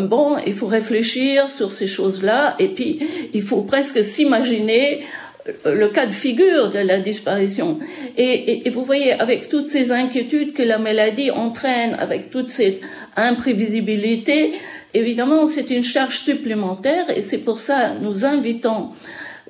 [0.00, 5.06] bon, il faut réfléchir sur ces choses-là et puis il faut presque s'imaginer
[5.64, 7.78] le cas de figure de la disparition.
[8.16, 12.80] Et, et, vous voyez, avec toutes ces inquiétudes que la maladie entraîne, avec toute cette
[13.16, 14.52] imprévisibilité,
[14.94, 18.90] Évidemment, c'est une charge supplémentaire et c'est pour ça que nous invitons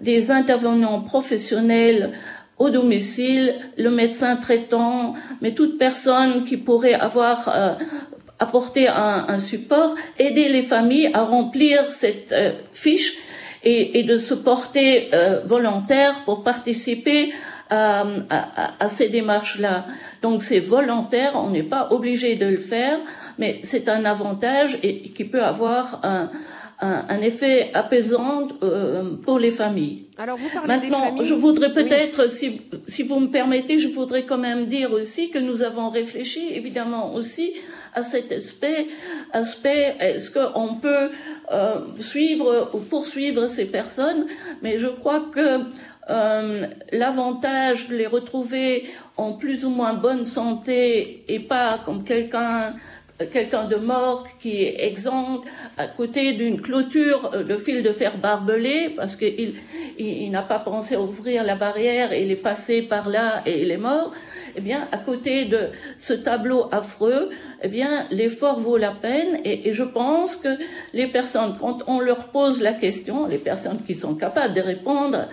[0.01, 2.11] des intervenants professionnels
[2.59, 7.75] au domicile, le médecin traitant, mais toute personne qui pourrait avoir euh,
[8.41, 13.19] apporté un, support, aider les familles à remplir cette euh, fiche
[13.63, 17.33] et, de se porter euh, volontaire pour participer
[17.71, 18.07] à,
[18.81, 19.85] à ces démarches-là.
[20.23, 22.99] Donc c'est volontaire, on n'est pas obligé de le faire
[23.39, 26.31] mais c'est un avantage et qui peut avoir un,
[26.81, 30.07] un, effet apaisant euh, pour les familles.
[30.19, 31.27] Alors vous parlez Maintenant, des familles...
[31.27, 35.39] je voudrais peut-être, si, si vous me permettez, je voudrais quand même dire aussi que
[35.39, 37.55] nous avons réfléchi évidemment aussi
[37.95, 38.89] à cet aspect,
[39.33, 41.11] aspect est-ce qu'on peut
[41.53, 44.27] euh, suivre ou poursuivre ces personnes,
[44.63, 45.65] mais je crois que
[46.11, 52.75] euh, l'avantage de les retrouver en plus ou moins bonne santé et pas comme quelqu'un
[53.27, 55.43] quelqu'un de mort qui est exempt
[55.77, 59.55] à côté d'une clôture de fil de fer barbelé parce qu'il
[59.99, 63.63] il, n'a pas pensé à ouvrir la barrière et il est passé par là et
[63.63, 64.13] il est mort.
[64.57, 67.31] Eh bien, à côté de ce tableau affreux,
[67.63, 70.49] eh bien, l'effort vaut la peine et, je pense que
[70.93, 75.29] les personnes, quand on leur pose la question, les personnes qui sont capables de répondre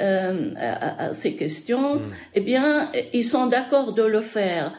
[0.00, 2.02] euh, à, ces questions, mmh.
[2.34, 4.72] eh bien, ils sont d'accord de le faire,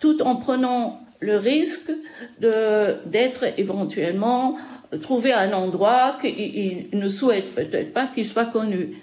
[0.00, 1.92] tout en prenant le risque
[2.40, 4.56] d'être éventuellement
[5.02, 8.96] trouvé à un endroit qu'il ne souhaite peut-être pas qu'il soit connu.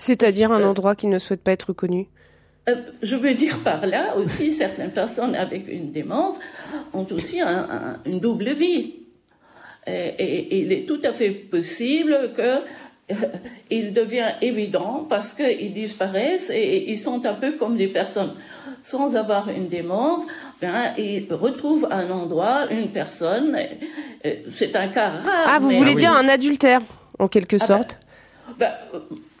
[0.00, 2.08] C'est-à-dire un euh, endroit qui ne souhaite pas être connu?
[2.68, 6.40] Euh, je veux dire par là aussi, certaines personnes avec une démence
[6.92, 8.94] ont aussi une double vie.
[9.86, 12.60] Et, il est tout à fait possible que
[13.10, 13.14] euh,
[13.70, 18.32] il devient évident parce qu'ils disparaissent et ils sont un peu comme des personnes
[18.82, 20.26] sans avoir une démence
[20.60, 23.56] ben, il retrouve un endroit, une personne.
[24.52, 25.46] C'est un cas rare.
[25.46, 26.82] Ah, vous voulez dire un adultère,
[27.18, 27.98] en quelque ah, ben, sorte
[28.58, 28.72] ben,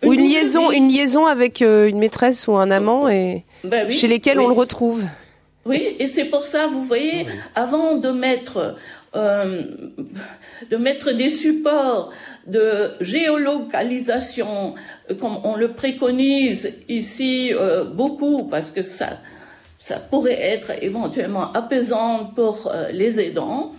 [0.02, 4.06] Ou une liaison, une liaison avec euh, une maîtresse ou un amant et ben chez
[4.06, 5.04] lesquels on le retrouve.
[5.66, 8.76] Oui, et c'est pour ça, vous voyez, avant de mettre,
[9.14, 9.62] euh,
[10.70, 12.12] de mettre des supports
[12.46, 14.74] de géolocalisation,
[15.10, 17.52] euh, comme on le préconise ici
[17.94, 19.18] beaucoup, parce que ça,
[19.80, 23.72] ça pourrait être éventuellement apaisant pour euh, les aidants,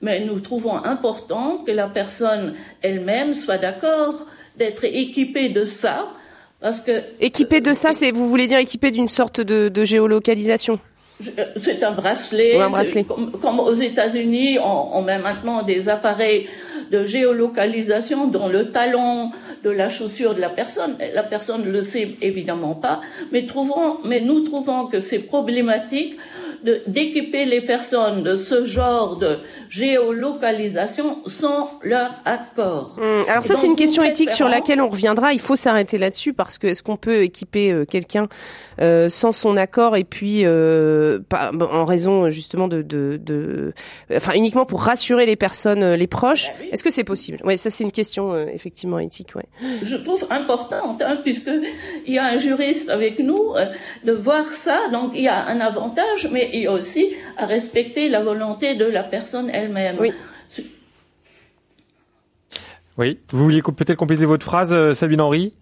[0.00, 4.14] mais nous trouvons important que la personne elle-même soit d'accord
[4.56, 6.08] d'être équipée de ça,
[6.60, 10.78] parce que équipée de ça, c'est vous voulez dire équipée d'une sorte de, de géolocalisation?
[11.38, 12.56] Euh, c'est un bracelet.
[12.60, 13.04] un bracelet.
[13.04, 16.48] Comme, aux États-Unis, on, on, met maintenant des appareils
[16.90, 19.30] de géolocalisation dans le talon
[19.64, 20.96] de la chaussure de la personne.
[21.14, 23.00] La personne ne le sait évidemment pas,
[23.32, 23.46] mais,
[24.20, 26.16] nous trouvons que c'est problématique
[26.86, 32.96] d'équiper les personnes de ce genre de géolocalisation sans leur accord.
[32.98, 35.32] Hum, alors ça, c'est une question éthique sur laquelle on reviendra.
[35.32, 38.28] Il faut s'arrêter là-dessus parce que est-ce qu'on peut équiper euh, quelqu'un
[38.80, 43.72] euh, sans son accord et puis euh, pas, en raison justement de, de, de,
[44.14, 46.50] enfin uniquement pour rassurer les personnes, les proches?
[46.58, 47.38] Ben est-ce que c'est possible?
[47.44, 49.34] Oui, ça c'est une question effectivement éthique.
[49.34, 49.44] Ouais.
[49.82, 51.50] Je trouve importante hein, puisque
[52.06, 53.54] il y a un juriste avec nous
[54.04, 54.88] de voir ça.
[54.92, 59.02] Donc il y a un avantage, mais a aussi à respecter la volonté de la
[59.02, 59.96] personne elle-même.
[60.00, 60.12] Oui.
[62.96, 65.52] Oui, vous vouliez peut-être compléter votre phrase, Sabine Henry?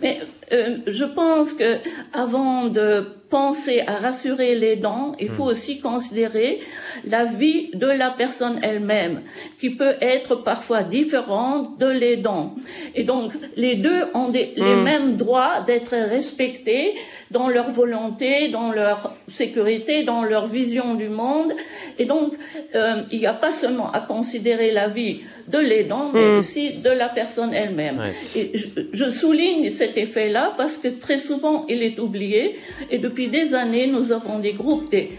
[0.00, 0.20] Mais
[0.52, 1.78] euh, je pense que
[2.12, 5.54] avant de penser à rassurer les dents, il faut hmm.
[5.54, 6.60] aussi considérer
[7.06, 9.20] la vie de la personne elle-même,
[9.58, 12.54] qui peut être parfois différente de les dents.
[12.94, 14.82] Et donc, les deux ont les hmm.
[14.82, 16.94] mêmes droits d'être respectés
[17.32, 21.52] dans leur volonté, dans leur sécurité, dans leur vision du monde.
[21.98, 22.34] Et donc,
[22.74, 26.36] euh, il n'y a pas seulement à considérer la vie de l'aidant, mais hmm.
[26.36, 28.02] aussi de la personne elle-même.
[28.36, 28.52] Et
[28.92, 32.58] je, souligne cet effet-là parce que très souvent, il est oublié.
[32.90, 35.18] Et depuis des années, nous avons des groupes des,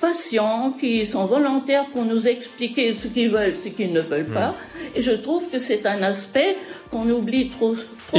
[0.00, 4.54] patients qui sont volontaires pour nous expliquer ce qu'ils veulent, ce qu'ils ne veulent pas.
[4.94, 6.56] Et je trouve que c'est un aspect
[6.90, 7.74] qu'on oublie trop,
[8.08, 8.18] trop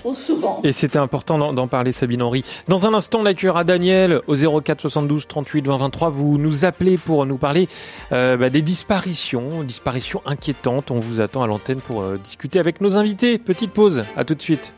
[0.00, 0.60] trop, souvent.
[0.64, 2.44] Et c'était important d'en parler, Sabine Henry.
[2.68, 6.10] Dans un instant, l'accueillera Daniel au 04 72 38 20 23.
[6.10, 7.68] Vous nous appelez pour nous parler
[8.12, 10.90] euh, bah, des disparitions, disparitions inquiétantes.
[10.90, 13.38] On vous attend à l'antenne pour euh, discuter avec nos invités.
[13.38, 14.74] Petite pause, à tout de suite.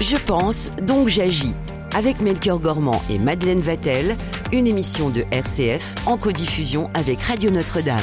[0.00, 1.54] Je pense, donc j'agis.
[1.96, 4.16] Avec Melchior Gormand et Madeleine Vatel,
[4.52, 7.98] une émission de RCF en codiffusion avec Radio Notre-Dame.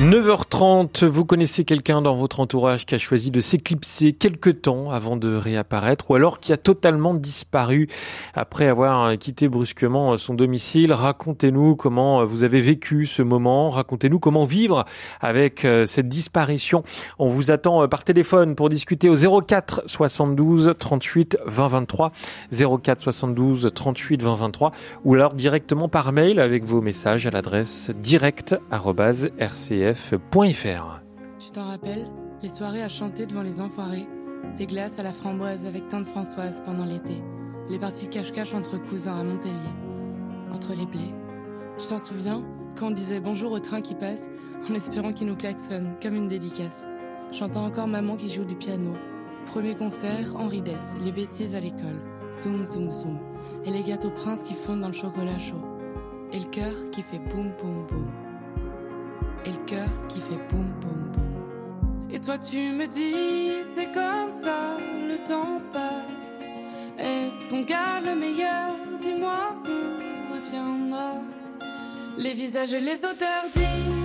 [0.00, 5.16] 9h30, vous connaissez quelqu'un dans votre entourage qui a choisi de s'éclipser quelque temps avant
[5.16, 7.88] de réapparaître ou alors qui a totalement disparu
[8.34, 10.92] après avoir quitté brusquement son domicile.
[10.92, 14.84] Racontez-nous comment vous avez vécu ce moment, racontez-nous comment vivre
[15.20, 16.82] avec euh, cette disparition.
[17.20, 22.08] On vous attend euh, par téléphone pour discuter au 04 72 38 20 23
[22.50, 24.72] 04 72 38 20 23
[25.04, 30.14] ou alors directement par mail avec vos messages à l'adresse direct@rcf
[31.38, 32.08] tu t'en rappelles
[32.42, 34.06] Les soirées à chanter devant les enfoirés,
[34.58, 37.22] les glaces à la framboise avec tante Françoise pendant l'été,
[37.68, 39.54] les parties cache-cache entre cousins à Montpellier,
[40.52, 41.14] entre les blés.
[41.78, 42.42] Tu t'en souviens
[42.76, 44.28] quand on disait bonjour au train qui passe
[44.68, 46.84] en espérant qu'il nous klaxonne comme une dédicace
[47.32, 48.92] J'entends encore maman qui joue du piano.
[49.46, 52.00] Premier concert, Henri Dess, les bêtises à l'école.
[52.32, 53.18] Zoom, zoom, zoom.
[53.64, 55.60] Et les gâteaux princes qui fondent dans le chocolat chaud.
[56.34, 58.10] Et le cœur qui fait boum, boum, boum
[59.46, 62.10] et le cœur qui fait boum boum boum.
[62.10, 64.76] Et toi tu me dis c'est comme ça,
[65.08, 66.42] le temps passe.
[66.98, 68.72] Est-ce qu'on garde le meilleur?
[69.00, 71.20] Dis-moi qu'on retiendra
[72.18, 73.46] les visages et les odeurs.
[73.54, 74.03] Dis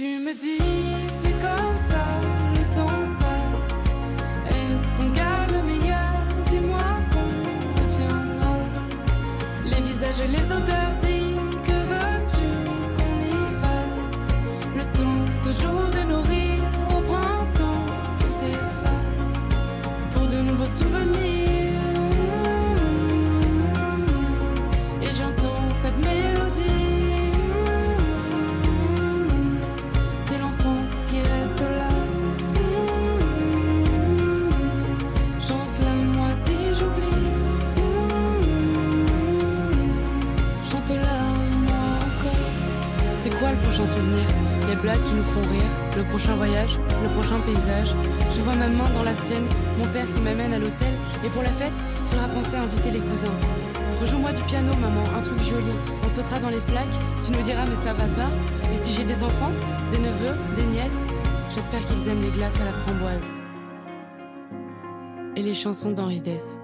[0.00, 0.59] tu me dis,
[56.10, 58.30] sautera dans les flaques, tu nous diras, mais ça va pas.
[58.72, 59.52] Et si j'ai des enfants,
[59.90, 61.06] des neveux, des nièces,
[61.54, 63.34] j'espère qu'ils aiment les glaces à la framboise.
[65.36, 66.58] et les chansons d'Henri Dess.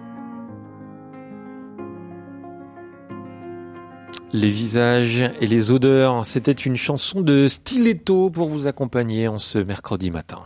[4.32, 9.58] Les visages et les odeurs, c'était une chanson de Stiletto pour vous accompagner en ce
[9.58, 10.42] mercredi matin.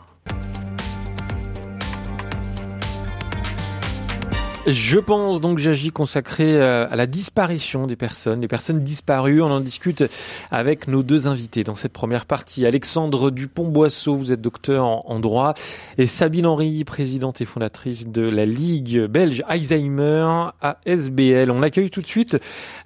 [4.66, 9.40] Je pense donc j'agis consacré euh, à la disparition des personnes, des personnes disparues.
[9.40, 10.04] On en discute
[10.50, 12.66] avec nos deux invités dans cette première partie.
[12.66, 15.54] Alexandre Dupont-Boisseau, vous êtes docteur en droit,
[15.96, 21.50] et Sabine Henry, présidente et fondatrice de la Ligue belge Alzheimer à SBL.
[21.50, 22.36] On accueille tout de suite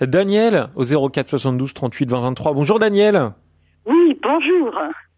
[0.00, 2.52] Daniel au 04 72 38 20 23.
[2.52, 3.32] Bonjour Daniel.
[3.84, 4.72] Oui, bonjour.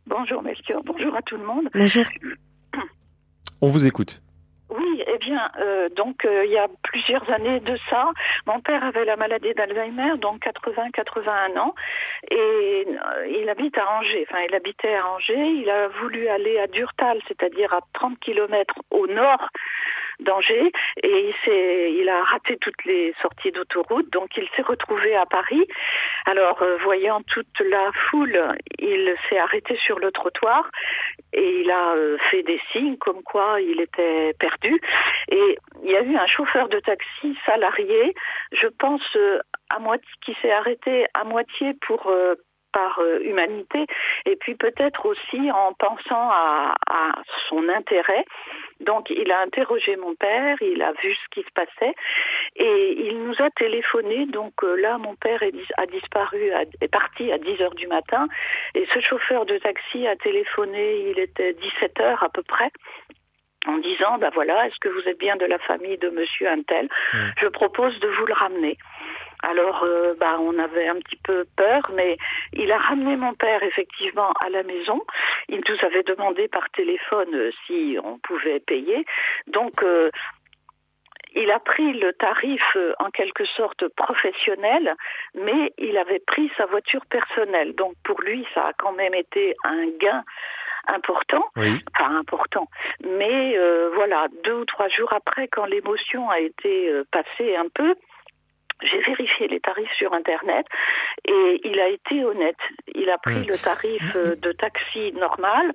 [0.06, 1.68] Bonjour Melchior, bonjour à tout le monde.
[1.74, 2.04] Bonjour.
[3.60, 4.22] On vous écoute.
[4.68, 8.10] Oui, eh bien, euh, donc euh, il y a plusieurs années de ça,
[8.46, 11.74] mon père avait la maladie d'Alzheimer, donc 80-81 ans,
[12.30, 14.26] et euh, il habite à Angers.
[14.28, 15.50] Enfin, il habitait à Angers.
[15.62, 19.48] Il a voulu aller à Durtal, c'est-à-dire à 30 kilomètres au nord
[20.20, 25.26] d'Angers et il il a raté toutes les sorties d'autoroute, donc il s'est retrouvé à
[25.26, 25.66] Paris.
[26.26, 30.70] Alors, euh, voyant toute la foule, il s'est arrêté sur le trottoir
[31.32, 34.80] et il a euh, fait des signes comme quoi il était perdu.
[35.28, 38.14] Et il y a eu un chauffeur de taxi salarié,
[38.52, 39.38] je pense euh,
[39.70, 42.12] à moitié, qui s'est arrêté à moitié pour
[42.72, 43.86] par humanité
[44.26, 48.24] et puis peut-être aussi en pensant à, à son intérêt
[48.80, 51.94] donc il a interrogé mon père, il a vu ce qui se passait
[52.56, 54.26] et il nous a téléphoné.
[54.26, 58.26] Donc euh, là, mon père est, a disparu, est parti à 10 heures du matin
[58.74, 62.70] et ce chauffeur de taxi a téléphoné, il était 17 heures à peu près
[63.66, 66.88] en disant, ben voilà, est-ce que vous êtes bien de la famille de monsieur Antel
[67.40, 68.78] Je propose de vous le ramener.
[69.42, 72.16] Alors, euh, bah, on avait un petit peu peur, mais
[72.52, 75.02] il a ramené mon père effectivement à la maison.
[75.48, 79.04] Il nous avait demandé par téléphone euh, si on pouvait payer.
[79.46, 80.10] Donc, euh,
[81.34, 82.62] il a pris le tarif
[82.98, 84.94] en quelque sorte professionnel,
[85.34, 87.74] mais il avait pris sa voiture personnelle.
[87.74, 90.24] Donc, pour lui, ça a quand même été un gain
[90.86, 92.68] important, enfin important.
[93.04, 93.58] Mais
[93.92, 97.96] voilà, deux ou trois jours après, quand l'émotion a été passée un peu,
[98.82, 100.66] j'ai vérifié les tarifs sur Internet
[101.26, 102.56] et il a été honnête.
[102.94, 105.72] Il a pris le tarif euh, de taxi normal.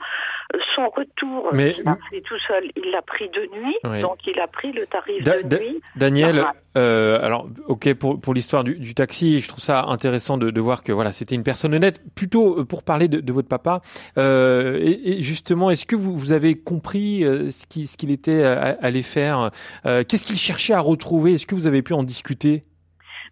[0.75, 1.75] Son retour, Mais...
[1.77, 2.71] il fait tout seul.
[2.75, 5.81] Il l'a pris de nuit, donc il a pris le tarif de nuit.
[5.95, 6.45] Daniel,
[6.77, 10.61] euh, alors ok pour, pour l'histoire du, du, taxi, je trouve ça intéressant de, de
[10.61, 12.01] voir que voilà c'était une personne honnête.
[12.15, 13.81] Plutôt euh, pour parler de, de votre papa,
[14.17, 18.11] euh, et, et, justement, est-ce que vous, vous avez compris euh, ce qu'il ce qu'il
[18.11, 19.51] était allé faire
[19.83, 21.33] Qu'est-ce qu'il cherchait à retrouver?
[21.33, 22.63] Est-ce que vous avez pu en discuter?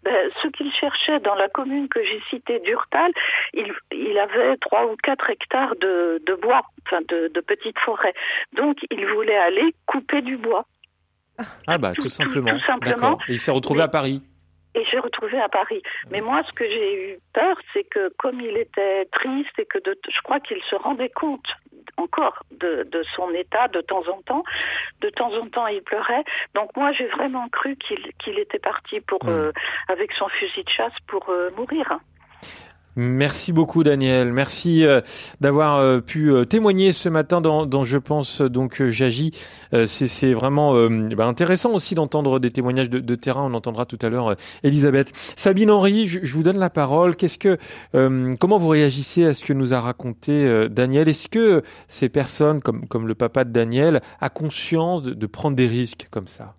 [0.03, 3.12] Ben, ce qu'il cherchait dans la commune que j'ai citée d'Urtal,
[3.53, 8.13] il, il, avait trois ou quatre hectares de, de bois, enfin de, de, petites forêts.
[8.53, 10.65] Donc il voulait aller couper du bois.
[11.67, 12.51] Ah bah tout, simplement.
[12.51, 13.17] Tout, simplement.
[13.27, 14.21] Et il s'est retrouvé à Paris.
[14.75, 15.82] Et j'ai retrouvé à Paris.
[16.12, 19.79] Mais moi, ce que j'ai eu peur, c'est que comme il était triste et que
[19.79, 21.47] de, je crois qu'il se rendait compte
[21.97, 24.43] encore de, de, son état de temps en temps.
[25.01, 26.23] De temps en temps, il pleurait.
[26.55, 29.29] Donc moi, j'ai vraiment cru qu'il qu'il était parti pour, hmm.
[29.29, 29.51] euh,
[29.88, 31.99] avec son fusil de chasse pour euh, mourir.
[33.01, 34.99] Merci beaucoup Daniel, merci euh,
[35.39, 39.31] d'avoir euh, pu euh, témoigner ce matin dans, dans Je pense donc j'agis.
[39.85, 40.73] C'est vraiment
[41.15, 43.43] bah, intéressant aussi d'entendre des témoignages de, terrain.
[43.49, 45.13] On entendra tout à l'heure Elisabeth.
[45.38, 47.15] Sabine Henry, je, vous donne la parole.
[47.15, 47.57] Qu'est-ce que,
[48.38, 51.07] comment vous réagissez à ce que nous a raconté Daniel?
[51.07, 56.07] Est-ce que ces personnes, comme le papa de Daniel, a conscience de prendre des risques
[56.12, 56.59] comme ça?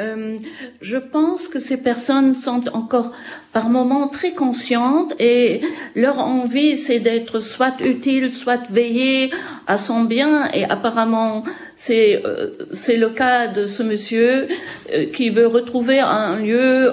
[0.00, 0.38] Euh,
[0.80, 3.10] je pense que ces personnes sont encore
[3.52, 5.60] par moments très conscientes et
[5.96, 9.30] leur envie c'est d'être soit utile, soit veiller
[9.66, 10.48] à son bien.
[10.52, 11.42] Et apparemment
[11.74, 14.46] c'est euh, le cas de ce monsieur
[14.92, 16.92] euh, qui veut retrouver un lieu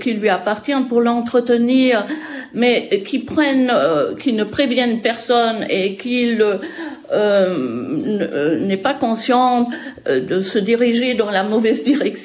[0.00, 2.06] qui lui appartient pour l'entretenir
[2.54, 3.72] mais qui prennent
[4.20, 6.44] qui ne préviennent personne et qu'il
[7.10, 9.68] n'est pas conscient
[10.06, 12.21] de se diriger dans la mauvaise direction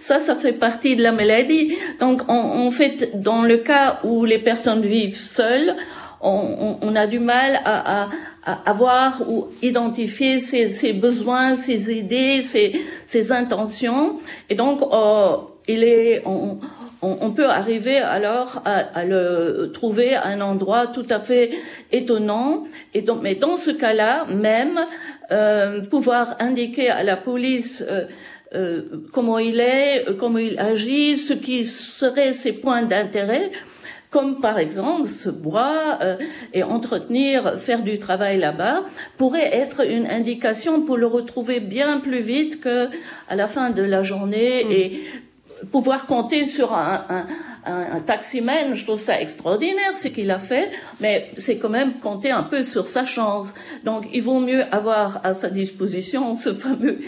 [0.00, 1.76] ça, ça fait partie de la maladie.
[2.00, 5.74] Donc, en, fait, dans le cas où les personnes vivent seules,
[6.20, 8.08] on, a du mal à,
[8.64, 14.18] avoir ou identifier ses, besoins, ses idées, ses, intentions.
[14.48, 15.36] Et donc, euh,
[15.68, 21.50] il est, on, peut arriver alors à, le trouver à un endroit tout à fait
[21.92, 22.64] étonnant.
[22.94, 24.80] Et donc, mais dans ce cas-là, même
[25.30, 28.04] euh, pouvoir indiquer à la police euh,
[28.54, 33.50] euh, comment il est, euh, comment il agit, ce qui seraient ses points d'intérêt,
[34.10, 36.16] comme par exemple ce bois euh,
[36.52, 38.84] et entretenir, faire du travail là-bas,
[39.16, 42.88] pourrait être une indication pour le retrouver bien plus vite que
[43.28, 44.70] à la fin de la journée mm.
[44.70, 45.04] et
[45.72, 47.26] pouvoir compter sur un, un,
[47.66, 52.30] un, taximène, je trouve ça extraordinaire ce qu'il a fait, mais c'est quand même compter
[52.30, 53.54] un peu sur sa chance.
[53.84, 56.98] Donc il vaut mieux avoir à sa disposition ce fameux,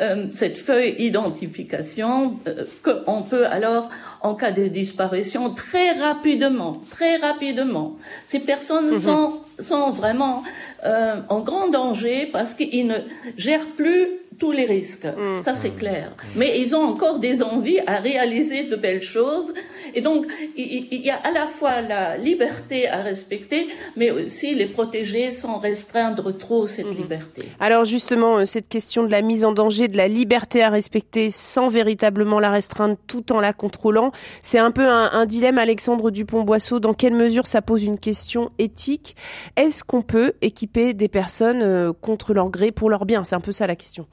[0.00, 3.88] euh, cette feuille identification euh, qu'on peut alors,
[4.20, 7.96] en cas de disparition, très rapidement, très rapidement.
[8.26, 9.00] Ces personnes mhm.
[9.00, 10.42] sont, sont vraiment
[10.84, 12.98] euh, en grand danger parce qu'ils ne
[13.36, 14.08] gèrent plus
[14.38, 15.06] tous les risques.
[15.06, 15.42] Mm.
[15.42, 16.12] Ça, c'est clair.
[16.34, 19.54] Mais ils ont encore des envies à réaliser de belles choses.
[19.94, 20.26] Et donc,
[20.56, 25.58] il, y a à la fois la liberté à respecter, mais aussi les protéger sans
[25.58, 26.96] restreindre trop cette mm-hmm.
[26.96, 27.42] liberté.
[27.60, 31.30] Alors, justement, euh, cette question de la mise en danger, de la liberté à respecter
[31.30, 36.10] sans véritablement la restreindre tout en la contrôlant, c'est un peu un, un dilemme, Alexandre
[36.10, 36.80] Dupont-Boisseau.
[36.80, 39.16] Dans quelle mesure ça pose une question éthique?
[39.56, 43.24] Est-ce qu'on peut équiper des personnes euh, contre leur gré pour leur bien?
[43.24, 44.06] C'est un peu ça la question.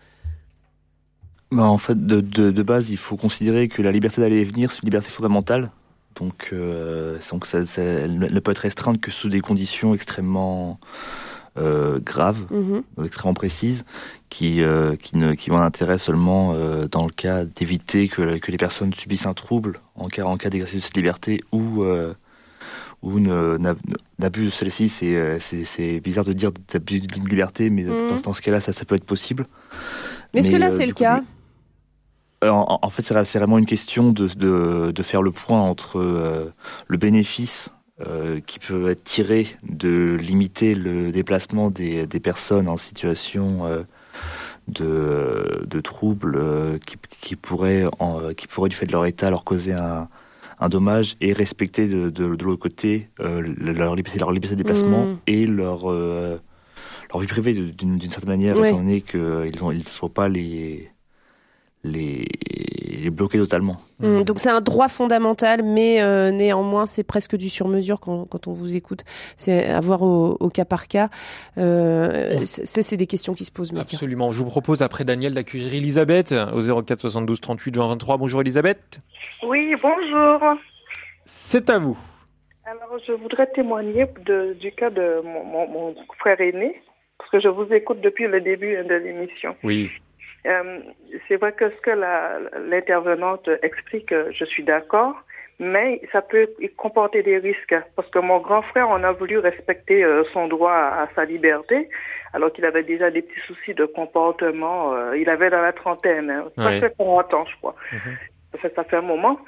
[1.52, 4.44] Bah, en fait, de, de, de, base, il faut considérer que la liberté d'aller et
[4.46, 5.72] venir, c'est une liberté fondamentale.
[6.16, 10.80] Donc, euh, donc ça, ça, elle ne peut être restreinte que sous des conditions extrêmement
[11.58, 13.06] euh, graves, mm-hmm.
[13.06, 13.84] extrêmement précises,
[14.30, 18.38] qui, euh, qui, ne, qui ont un intérêt seulement euh, dans le cas d'éviter que,
[18.38, 21.84] que les personnes subissent un trouble en cas, en cas d'exercice de cette liberté ou,
[21.84, 22.14] euh,
[23.02, 23.20] ou
[24.20, 24.88] d'abus de celle-ci.
[24.90, 28.96] C'est bizarre de dire d'abus de liberté, mais dans, dans, ce cas-là, ça, ça peut
[28.96, 29.48] être possible.
[30.34, 31.24] Mais est-ce que là, c'est le cas
[32.44, 36.52] euh, en, fait, c'est vraiment une question de, de, de, faire le point entre euh,
[36.88, 37.70] le bénéfice
[38.08, 43.84] euh, qui peut être tiré de limiter le déplacement des, des personnes en situation euh,
[44.68, 49.44] de, de troubles qui, qui, pourraient, en, qui pourraient, du fait de leur état, leur
[49.44, 50.08] causer un,
[50.60, 55.18] un dommage et respecter de, l'autre côté leur, liberté, leur liberté de déplacement mmh.
[55.28, 60.91] et leur, leur vie privée d'une certaine manière, étant donné qu'ils ne sont pas les
[61.84, 62.28] les,
[63.02, 63.78] les bloquer totalement.
[64.00, 68.48] Mmh, donc c'est un droit fondamental, mais euh, néanmoins c'est presque du sur-mesure quand, quand,
[68.48, 69.04] on vous écoute.
[69.38, 71.10] C'est à voir au, au, cas par cas.
[71.58, 73.72] Euh, c'est des questions qui se posent.
[73.78, 74.32] Absolument.
[74.32, 78.18] Je vous propose après Daniel d'accueillir Elisabeth au 04 72 38 23.
[78.18, 79.02] Bonjour Elisabeth.
[79.44, 80.58] Oui, bonjour.
[81.26, 81.98] C'est à vous.
[82.66, 86.82] Alors je voudrais témoigner de, du cas de mon, mon, mon frère aîné,
[87.18, 89.56] parce que je vous écoute depuis le début de l'émission.
[89.64, 89.90] Oui.
[90.48, 90.80] Euh,
[91.28, 91.92] c'est vrai que ce que
[92.70, 95.16] l'intervenante explique, je suis d'accord,
[95.60, 100.04] mais ça peut comporter des risques parce que mon grand frère, on a voulu respecter
[100.04, 101.88] euh, son droit à, sa liberté,
[102.34, 104.94] alors qu'il avait déjà des petits soucis de comportement.
[104.96, 107.76] Euh, il avait dans la trentaine, hein, ça fait 40 ans, je crois.
[107.92, 108.18] Mhm.
[108.76, 109.40] ça, fait un moment.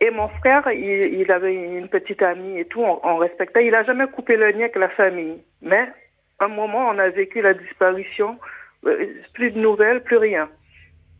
[0.00, 3.66] Et mon frère, il, il, avait une petite amie et tout, on, on respectait.
[3.66, 5.88] Il a jamais coupé le lien avec la famille, mais
[6.38, 8.59] un moment, on a vécu la disparition euh,
[9.34, 10.48] plus de nouvelles, plus rien.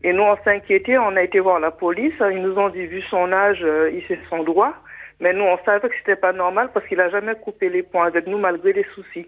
[0.03, 2.87] Et nous, on s'est inquiété, on a été voir la police, ils nous ont dit,
[2.87, 4.75] vu son âge, euh, il fait son droit.
[5.21, 8.07] Mais nous, on savait que c'était pas normal parce qu'il a jamais coupé les points
[8.07, 9.27] avec nous malgré les soucis.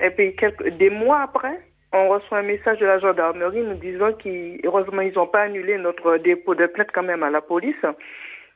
[0.00, 1.58] Et puis, quelques, des mois après,
[1.92, 6.18] on reçoit un message de la gendarmerie nous disant qu'heureusement, ils n'ont pas annulé notre
[6.18, 7.84] dépôt de plainte quand même à la police.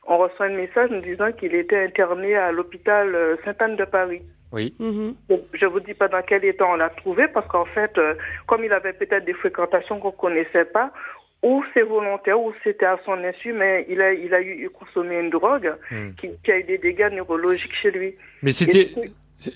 [0.05, 4.21] On reçoit un message nous disant qu'il était interné à l'hôpital euh, Sainte-Anne de Paris.
[4.51, 4.75] Oui.
[4.79, 5.39] Mm-hmm.
[5.53, 8.13] Je vous dis pas dans quel état on l'a trouvé parce qu'en fait, euh,
[8.45, 10.91] comme il avait peut-être des fréquentations qu'on connaissait pas,
[11.41, 15.19] ou c'est volontaire ou c'était à son insu, mais il a il a eu consommé
[15.19, 16.11] une drogue mm.
[16.19, 18.15] qui, qui, a eu des dégâts neurologiques chez lui.
[18.41, 18.93] Mais c'était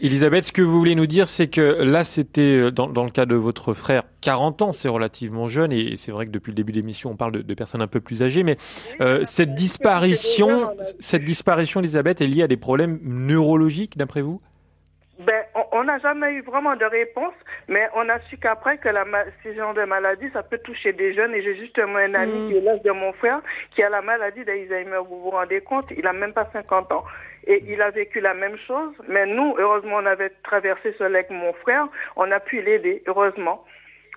[0.01, 3.09] Elisabeth, ce que vous voulez nous dire, c'est que là, c'était euh, dans, dans, le
[3.09, 6.55] cas de votre frère, 40 ans, c'est relativement jeune, et c'est vrai que depuis le
[6.55, 8.57] début de l'émission, on parle de, de, personnes un peu plus âgées, mais
[9.01, 14.41] euh, cette disparition, cette disparition, Elisabeth, est liée à des problèmes neurologiques, d'après vous?
[15.19, 17.33] Ben, on n'a jamais eu vraiment de réponse,
[17.67, 19.03] mais on a su qu'après que la,
[19.43, 21.33] ce genre de maladie, ça peut toucher des jeunes.
[21.33, 22.47] Et j'ai justement un ami mm.
[22.47, 24.99] qui est l'âge de mon frère, qui a la maladie d'Alzheimer.
[25.09, 25.85] Vous vous rendez compte?
[25.97, 27.03] Il a même pas 50 ans.
[27.47, 28.93] Et il a vécu la même chose.
[29.07, 31.87] Mais nous, heureusement, on avait traversé ce avec mon frère.
[32.15, 33.63] On a pu l'aider, heureusement.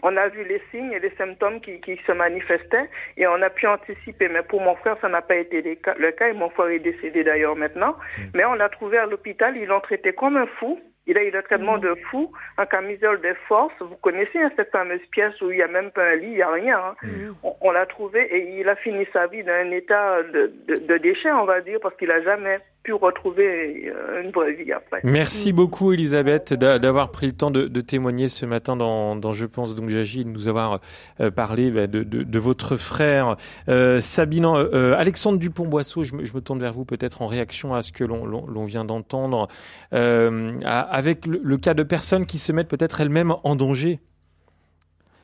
[0.03, 3.51] On a vu les signes et les symptômes qui, qui, se manifestaient et on a
[3.51, 4.29] pu anticiper.
[4.29, 7.23] Mais pour mon frère, ça n'a pas été le cas, et mon frère est décédé
[7.23, 7.97] d'ailleurs maintenant.
[8.19, 8.23] Mm.
[8.35, 11.31] Mais on l'a trouvé à l'hôpital, ils l'ont traité comme un fou Il a eu
[11.31, 11.81] le traitement Mhm.
[11.81, 13.73] de fou en camisole de force.
[13.81, 16.35] Vous connaissez hein, cette fameuse pièce où il n'y a même pas un lit, il
[16.35, 16.79] n'y a rien.
[16.79, 16.95] hein.
[17.03, 17.35] Mhm.
[17.43, 20.77] On, on l'a trouvé et il a fini sa vie dans un état de, de,
[20.77, 24.73] de déchet, on va dire, parce qu'il n'a jamais pu retrouver euh, une vraie vie
[24.73, 25.01] après.
[25.05, 29.33] Merci beaucoup Elisabeth d'a- d'avoir pris le temps de, de témoigner ce matin dans, dans
[29.33, 30.81] Je pense donc j'agis, de nous avoir
[31.21, 33.37] euh, parlé bah, de, de, de votre frère
[33.69, 34.47] euh, Sabine.
[34.47, 37.93] euh, Alexandre Dupont-Boisseau, je, me- je me tourne vers vous peut-être en réaction à ce
[37.93, 39.49] que l'on vient d'entendre,
[39.93, 44.01] euh, avec le, le cas de personnes qui se mettent peut-être elles-mêmes en danger.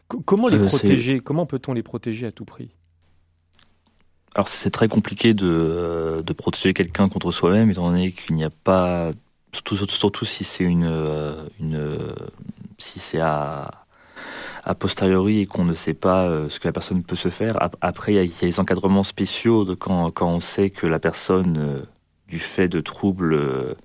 [0.08, 1.20] Co- comment les Euh, protéger?
[1.20, 2.74] Comment peut-on les protéger à tout prix?
[4.36, 8.50] Alors c'est très compliqué de, de protéger quelqu'un contre soi-même, étant donné qu'il n'y a
[8.50, 9.12] pas,
[9.52, 12.14] surtout, surtout, si c'est une, euh, euh,
[12.78, 13.86] si c'est à,
[14.64, 17.62] a posteriori et qu'on ne sait pas euh, ce que la personne peut se faire.
[17.62, 20.98] Ap- Après, il y, a- les encadrements spéciaux de quand, quand on sait que la
[21.00, 21.86] personne,
[22.28, 23.76] du fait de troubles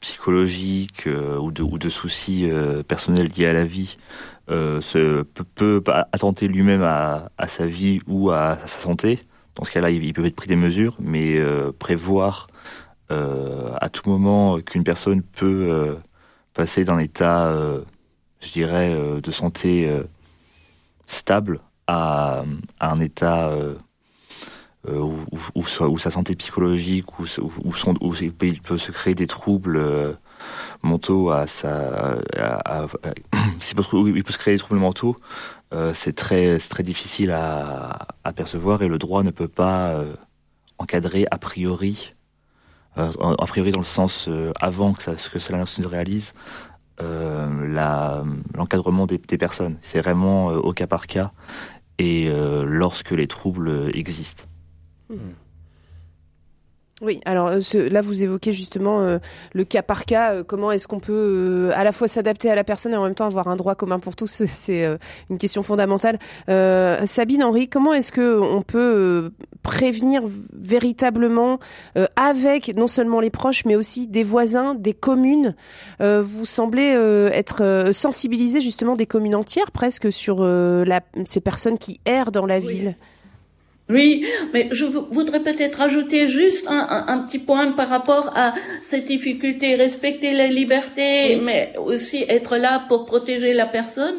[0.00, 1.06] psychologiques
[1.40, 2.48] ou, de, ou de soucis
[2.88, 3.98] personnels liés à la vie,
[4.46, 5.82] peut,
[6.12, 9.18] attenter lui-même à sa vie ou à, sa santé.
[9.56, 12.46] Dans ce cas-là, il, il peut être pris des mesures, mais euh, prévoir
[13.10, 15.94] euh, à tout moment qu'une personne peut euh,
[16.54, 17.52] passer d'un état,
[18.40, 19.90] je dirais, de santé
[21.06, 22.44] stable à,
[22.80, 23.52] un état
[24.86, 25.66] où,
[25.98, 27.24] sa- santé psychologique, où,
[28.22, 30.16] il peut- se créer des troubles
[30.82, 31.30] mentaux
[34.08, 35.16] il peut se créer des troubles mentaux,
[35.72, 40.14] euh, c'est très, très difficile à, percevoir et le droit ne peut pas euh,
[40.78, 42.14] encadrer a priori,
[42.98, 44.28] euh, a priori dans le sens
[44.60, 46.32] avant que, ça, que se réalise,
[48.54, 49.78] l'encadrement des, personnes.
[49.82, 51.32] C'est vraiment au cas par cas
[51.98, 52.30] et
[52.64, 54.44] lorsque les troubles existent.
[57.02, 59.18] Oui, alors euh, ce- là vous évoquez justement euh,
[59.54, 62.54] le cas par cas, euh, comment est-ce qu'on peut euh, à la fois s'adapter à
[62.54, 64.98] la personne et en même temps avoir un droit commun pour tous, c'est- euh,
[65.30, 66.18] une question fondamentale.
[66.50, 69.32] Euh, Sabine, Henri, comment est-ce que on peut
[69.62, 70.22] prévenir
[70.52, 71.58] véritablement
[71.96, 75.54] euh, avec non seulement les proches mais aussi des voisins, des communes?
[76.02, 81.00] Euh, Vous semblez euh, être euh, sensibilisé justement des communes entières presque sur euh, la,
[81.24, 82.66] ces personnes qui errent dans la Oui.
[82.68, 82.96] ville.
[83.90, 88.26] Oui, mais je vou- voudrais peut-être ajouter juste un, un- un petit point par rapport
[88.36, 91.40] à cette difficulté, respecter la liberté, Oui.
[91.44, 94.16] mais aussi être là pour protéger la personne.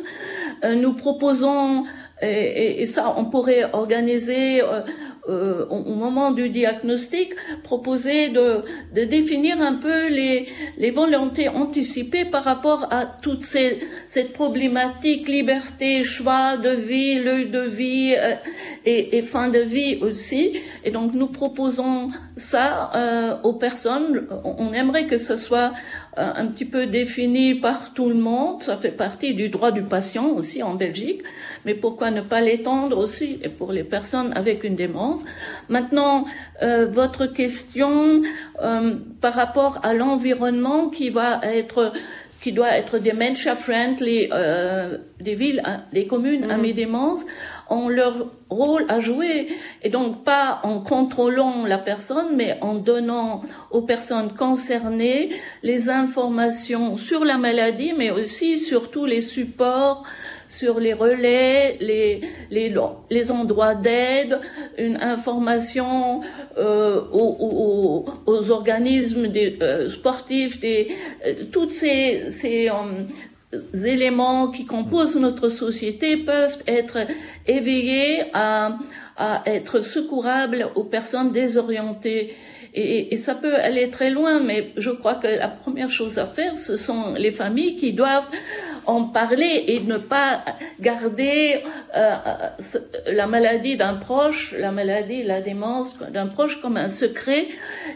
[0.64, 1.86] Euh, nous proposons,
[2.22, 2.28] et,
[2.64, 4.82] et- et ça on pourrait organiser euh,
[5.30, 8.62] euh, au, moment du diagnostic, proposer de,
[8.96, 10.48] de définir un peu les,
[10.78, 17.46] les volontés anticipées par rapport à toute ces, cette problématique liberté, choix de vie, lieu
[17.46, 18.34] de vie euh,
[18.84, 20.58] et, et fin de vie aussi.
[20.84, 24.28] Et donc nous proposons ça euh, aux personnes.
[24.44, 25.72] On aimerait que ce soit
[26.18, 28.64] un petit peu défini par tout le monde.
[28.64, 31.22] Ça fait partie du droit du patient aussi en Belgique.
[31.66, 35.24] Mais pourquoi ne pas l'étendre aussi pour les personnes avec une démence?
[35.70, 36.26] Maintenant,
[36.62, 38.22] euh, votre question
[38.62, 41.94] euh, par rapport à l'environnement qui va être
[42.42, 46.62] qui doit être dementia friendly euh, des villes, hein, des communes à Mhm.
[46.64, 47.26] mi-démence
[47.70, 48.16] ont leur
[48.50, 49.48] rôle à jouer
[49.84, 55.30] et donc pas en contrôlant la personne mais en donnant aux personnes concernées
[55.64, 60.04] les informations sur la maladie mais aussi sur tous les supports
[60.58, 62.74] sur les relais, les, les,
[63.10, 64.40] les endroits d'aide,
[64.78, 66.22] une information
[66.58, 70.90] euh, aux, aux, organismes euh, sportifs, des,
[71.26, 72.70] euh, toutes ces, ces
[73.86, 76.98] éléments qui composent notre société peuvent être
[77.48, 78.78] éveillés à,
[79.18, 82.36] à être secourables aux personnes désorientées.
[82.74, 86.58] Et, ça peut aller très loin, mais je crois que la première chose à faire,
[86.58, 88.30] ce sont les familles qui doivent
[88.86, 90.44] en parler et ne pas
[90.80, 91.64] garder
[91.96, 92.16] euh,
[93.08, 97.48] la maladie d'un proche, la maladie, la démence d'un proche comme un secret,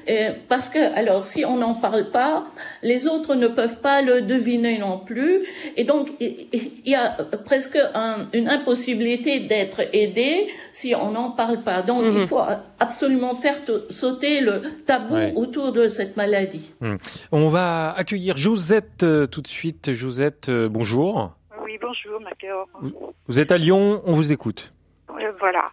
[0.07, 2.45] et parce que alors si on n'en parle pas,
[2.83, 5.41] les autres ne peuvent pas le deviner non plus,
[5.77, 11.59] et donc il, y a presque un, une impossibilité d'être aidé si on n'en parle
[11.61, 11.81] pas.
[11.81, 12.19] Donc -hmm.
[12.19, 12.41] il faut
[12.79, 13.59] absolument faire
[13.89, 15.33] sauter le tabou ouais.
[15.36, 16.71] autour de cette maladie.
[16.81, 16.95] Mmh.
[17.31, 19.93] On va accueillir Josette euh, tout de suite.
[19.93, 21.32] Josette, euh, bonjour.
[21.63, 22.67] Oui, bonjour, Macor.
[22.82, 24.73] Vous, vous, êtes à Lyon, on vous écoute.
[25.09, 25.71] Euh, voilà.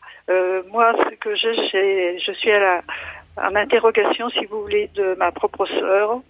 [0.70, 2.82] moi, ce que j'ai, je suis à la
[3.36, 6.20] en interrogation, si vous voulez, de ma propre sœur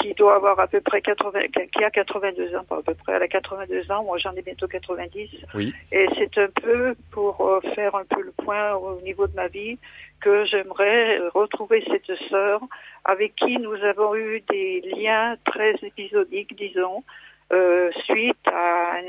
[0.00, 1.40] qui doit avoir à peu près 80,
[1.72, 4.42] qui a 82 ans, pas à peu près, elle a 82 ans, moi j'en ai
[4.42, 5.28] bientôt 90.
[5.54, 5.74] Oui.
[5.92, 9.48] Et c'est un peu pour euh, faire un peu le point au niveau de ma
[9.48, 9.78] vie
[10.20, 12.60] que j'aimerais retrouver cette sœur
[13.04, 17.04] avec qui nous avons eu des liens très épisodiques, disons,
[17.52, 19.00] euh, suite à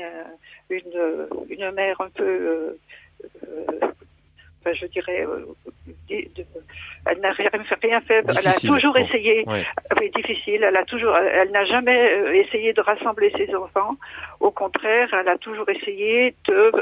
[0.70, 2.78] une, une mère un peu euh,
[3.44, 3.86] euh,
[4.60, 5.46] enfin, je dirais, euh,
[7.06, 7.50] elle n'a rien,
[7.82, 8.22] rien fait.
[8.26, 8.40] Difficile.
[8.40, 9.64] Elle a toujours Bon, essayé, ouais.
[10.00, 10.62] oui, difficile.
[10.62, 13.96] Elle a toujours, elle n'a jamais essayé de rassembler ses enfants.
[14.40, 16.72] Au contraire, elle a toujours essayé de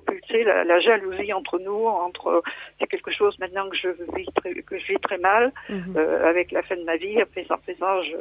[0.00, 2.42] propulser la, la jalousie entre nous, entre
[2.78, 5.94] c'est quelque chose maintenant que je vis très, que je vis très mal Mhm.
[5.96, 7.16] euh, avec la fin de ma vie.
[7.32, 8.16] Présent, je-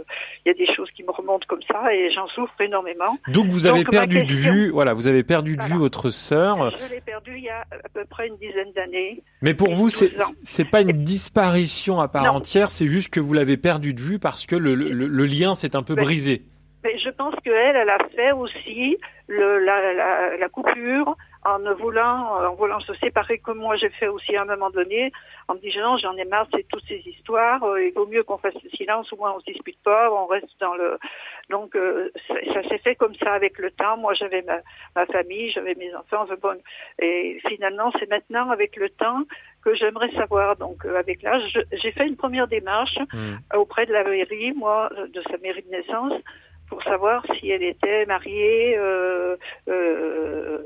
[0.46, 3.18] il y a des choses qui me remontent comme ça et j'en souffre énormément.
[3.30, 6.10] Donc vous avez Donc, perdu de question- vue, voilà, vous avez perdu de vue votre
[6.10, 6.72] sœur.
[6.78, 9.22] Je l'ai perdu il y a à peu près une dizaine d'années.
[9.42, 10.34] Mais pour vous, c'est 12 ans.
[10.44, 12.32] c'est pas une disparition à part Non.
[12.40, 15.54] entière, c'est juste que vous l'avez perdu de vue parce que le, le, le lien
[15.56, 16.42] s'est un peu brisé.
[16.84, 18.98] Mais je pense qu'elle, elle a fait aussi
[19.28, 23.90] le, la, la, la coupure en ne voulant, en voulant se séparer comme moi j'ai
[23.90, 25.12] fait aussi à un moment donné,
[25.48, 28.38] en me disant j'en ai marre de toutes ces histoires, euh, il vaut mieux qu'on
[28.38, 30.98] fasse le silence, au moins on se dispute pas, on reste dans le.
[31.50, 33.98] Donc euh, ça, ça s'est fait comme ça avec le temps.
[33.98, 34.58] Moi j'avais ma,
[34.96, 36.60] ma famille, j'avais mes enfants, bon,
[37.00, 39.24] et finalement c'est maintenant avec le temps
[39.64, 40.56] que j'aimerais savoir.
[40.58, 42.66] Donc euh, avec l'âge, j'ai fait une première démarche
[43.14, 43.38] Hmm.
[43.56, 46.14] auprès de la mairie, moi, de sa mairie de naissance,
[46.70, 49.38] pour savoir si elle était mariée, euh,
[49.70, 50.60] euh,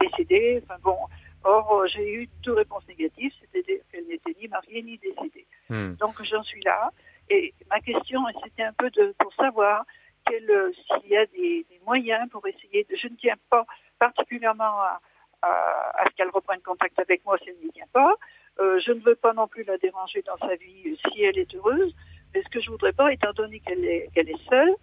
[0.00, 0.62] décédée.
[0.64, 0.98] Enfin bon,
[1.44, 5.46] or j'ai eu deux réponses négatives, c'est-à-dire qu'elle n'était ni mariée ni décédée.
[5.68, 5.94] Hmm.
[5.94, 6.90] Donc j'en suis là.
[7.30, 9.84] Et ma question, c'était un peu de, pour savoir
[10.30, 12.96] euh, s'il y a des, des moyens pour essayer de.
[12.96, 13.64] Je ne tiens pas
[13.98, 15.00] particulièrement à,
[15.42, 15.48] à,
[16.00, 18.14] à ce qu'elle reprenne contact avec moi si elle n'y tient pas.
[18.60, 21.54] Euh, je ne veux pas non plus la déranger dans sa vie si elle est
[21.54, 21.94] heureuse.
[22.34, 24.74] Mais ce que je voudrais pas, étant donné qu'elle est, qu'elle est seule,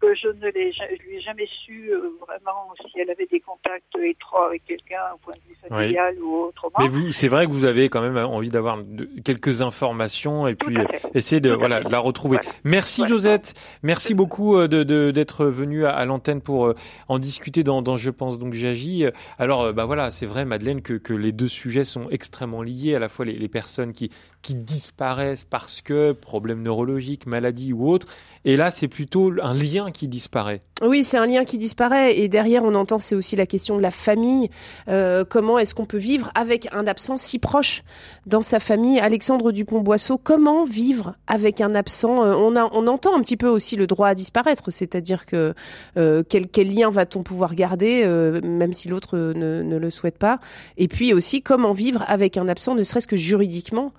[0.00, 3.40] que je ne l'ai, je lui ai jamais su euh, vraiment si elle avait des
[3.40, 6.74] contacts étroits avec quelqu'un au point de vue familial ou autrement.
[6.80, 10.54] Mais vous, c'est vrai que vous avez quand même envie d'avoir de- quelques informations et
[10.54, 10.84] puis euh,
[11.14, 12.36] essayer de Tout voilà de la retrouver.
[12.42, 12.50] Voilà.
[12.64, 13.14] Merci Voilà.
[13.14, 16.74] Josette, merci beaucoup euh, de de- d'être venue à, à l'antenne pour euh,
[17.08, 19.06] en discuter dans, dans Je pense donc j'agis.
[19.38, 22.94] Alors euh, bah voilà, c'est vrai Madeleine que que les deux sujets sont extrêmement liés,
[22.94, 24.10] à la fois les, les personnes qui
[24.42, 28.06] qui disparaissent parce que problèmes neurologiques, maladies ou autres,
[28.46, 30.62] et là c'est plutôt un lien qui disparaît.
[30.82, 32.18] Oui, c'est un lien qui disparaît.
[32.18, 34.48] Et derrière on entend c'est aussi la question de la famille.
[34.88, 37.82] Euh, comment est-ce qu'on peut vivre avec un absent si proche
[38.24, 38.98] dans sa famille?
[39.00, 42.24] Alexandre Dupont-Boisseau, comment vivre avec un absent?
[42.24, 45.52] Euh, on, a, on entend un petit peu aussi le droit à disparaître, c'est-à-dire que
[45.98, 48.06] euh, quel, quel lien va-t-on pouvoir garder
[48.42, 50.38] même si l'autre ne, ne le souhaite pas?
[50.76, 53.92] Et puis aussi comment vivre avec un absent, ne serait-ce que juridiquement?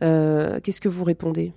[0.00, 1.54] Qu'est-ce que vous répondez?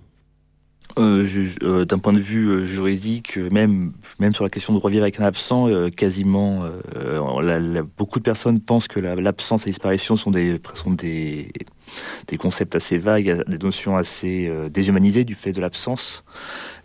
[0.98, 1.24] Euh,
[1.62, 4.90] euh, D'un point de vue euh, juridique, euh, même même sur la question de droit
[4.90, 9.14] vivre avec un absent, euh, quasiment euh, la- la- beaucoup de personnes pensent que la-
[9.14, 11.52] l'absence et la disparition sont des sont des
[12.28, 16.24] des concepts assez vagues, des notions assez euh, déshumanisées du fait de l'absence.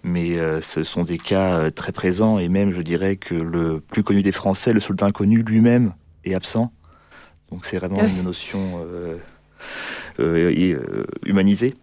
[0.04, 3.80] Mais euh, ce sont des cas euh, très présents et même je dirais que le
[3.80, 5.94] plus connu des Français, le soldat inconnu lui-même
[6.26, 6.72] est absent.
[7.52, 8.10] Donc c'est vraiment Ouais.
[8.10, 9.18] une notion euh,
[10.20, 11.74] euh, euh, humanisée.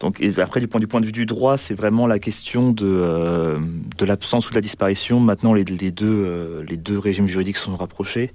[0.00, 2.72] Donc et après du point du point de vue du droit, c'est vraiment la question
[2.72, 3.58] de euh,
[3.98, 5.20] de l'absence ou de la disparition.
[5.20, 8.32] Maintenant les, les deux euh, les deux régimes juridiques sont rapprochés.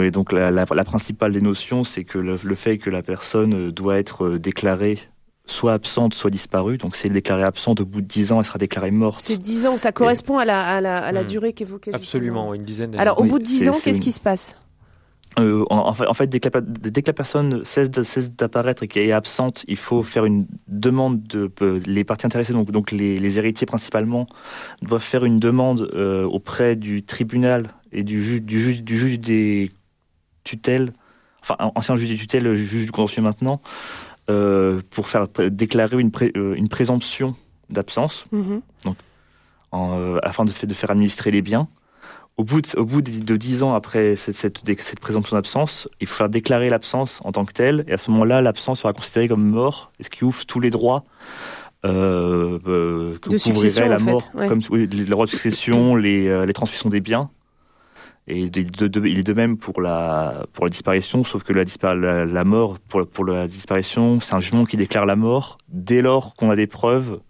[0.00, 3.02] Et donc la, la, la principale des notions, c'est que le, le fait que la
[3.02, 4.98] personne euh, doit être déclarée
[5.46, 6.78] soit absente, soit disparue.
[6.78, 9.20] Donc si elle est déclarée absente au bout de 10 ans, elle sera déclarée morte.
[9.22, 11.26] C'est 10 ans, ça correspond à la, à la, à la Hmm.
[11.26, 12.54] durée qu'évoquait Absolument, justement.
[12.54, 13.00] une dizaine d'années.
[13.02, 14.56] Alors au Oui, bout de 10 c'est- ans, qu'est-ce une- qui se passe?
[15.38, 19.06] Euh, en, en fait, dès que la, dès que la personne cesse, d'apparaître et qu'elle
[19.08, 23.16] est absente, il faut faire une demande de euh, les parties intéressées, donc, donc les,
[23.16, 24.26] les héritiers principalement,
[24.82, 29.18] doivent faire une demande euh, auprès du tribunal et du juge, du juge, du juge
[29.20, 29.70] des
[30.44, 30.92] tutelles,
[31.40, 33.62] enfin ancien juge des tutelles, juge du contentieux maintenant,
[34.90, 37.36] pour faire déclarer une, pré- une présomption
[37.70, 38.60] d'absence Mhm.
[39.72, 41.68] en, euh, afin de faire administrer les biens.
[42.38, 45.36] Au bout de, au bout de, de 10 ans après cette, cette, dé- cette présomption
[45.36, 48.80] d'absence, il faut faire déclarer l'absence en tant que telle, et à ce moment-là, l'absence
[48.80, 51.04] sera considérée comme mort, et ce qui ouvre tous les droits
[51.84, 54.48] euh, euh, que De couvrirait la fait, mort, ouais.
[54.48, 57.28] comme oui, les droits de succession, les, euh, les transmissions des biens.
[58.28, 61.52] Et de- de- de- il est de même pour la, pour la disparition, sauf que
[61.52, 65.16] la, dispar- la, la mort, pour, pour la disparition, c'est un jugement qui déclare la
[65.16, 67.20] mort dès lors qu'on a des preuves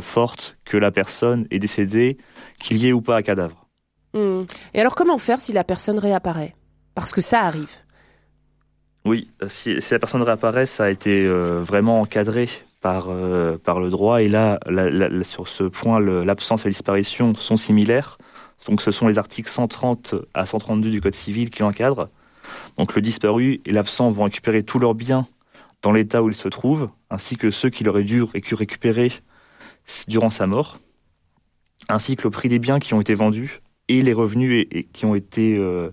[0.00, 2.16] fortes que la personne est décédée,
[2.58, 3.65] qu'il y ait ou pas un cadavre.
[4.16, 4.44] Hmm.
[4.74, 6.54] Et alors comment faire si la personne réapparaît?
[6.94, 7.70] Parce que ça arrive.
[9.04, 12.48] Oui, si, la personne réapparaît, ça a été euh, vraiment encadré
[12.80, 13.08] par,
[13.64, 14.22] par le droit.
[14.22, 14.58] Et là,
[15.22, 18.18] sur ce point, l'absence et la disparition sont similaires.
[18.66, 22.08] Donc ce sont les articles 130 à 132 du Code civil qui l'encadrent.
[22.78, 25.26] Donc le disparu et l'absent vont récupérer tous leurs biens
[25.82, 29.12] dans l'état où ils se trouvent, ainsi que ceux qu'il aurait dû récupérer
[30.08, 30.78] durant sa mort,
[31.88, 35.06] ainsi que le prix des biens qui ont été vendus et les revenus et, qui
[35.06, 35.90] ont été euh,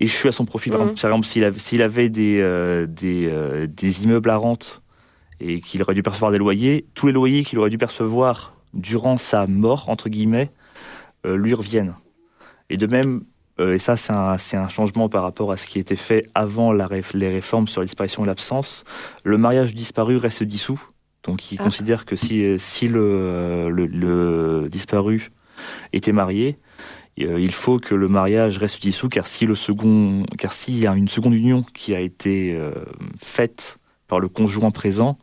[0.00, 0.70] échus à son profit.
[0.70, 0.90] Par mmh.
[0.90, 4.82] exemple, s'il avait, avait, des, euh, des, euh, des, immeubles à rente
[5.40, 9.16] et qu'il aurait dû percevoir des loyers, tous les loyers qu'il aurait dû percevoir durant
[9.16, 10.50] sa mort, entre guillemets,
[11.24, 11.94] lui reviennent.
[12.68, 13.24] Et de même,
[13.58, 16.88] et ça c'est un, un, changement par rapport à ce qui était fait avant la,
[17.14, 18.84] les réformes sur la disparition et l'absence,
[19.24, 20.80] le mariage disparu reste dissous
[21.24, 21.64] donc il ah.
[21.64, 25.30] considère que si, si le, le, disparu
[25.92, 26.58] était marié,
[27.22, 30.94] il faut que le mariage reste dissous car si le second car s'il y a
[30.94, 32.72] une seconde union qui a été euh,
[33.18, 35.18] faite par le conjoint présent,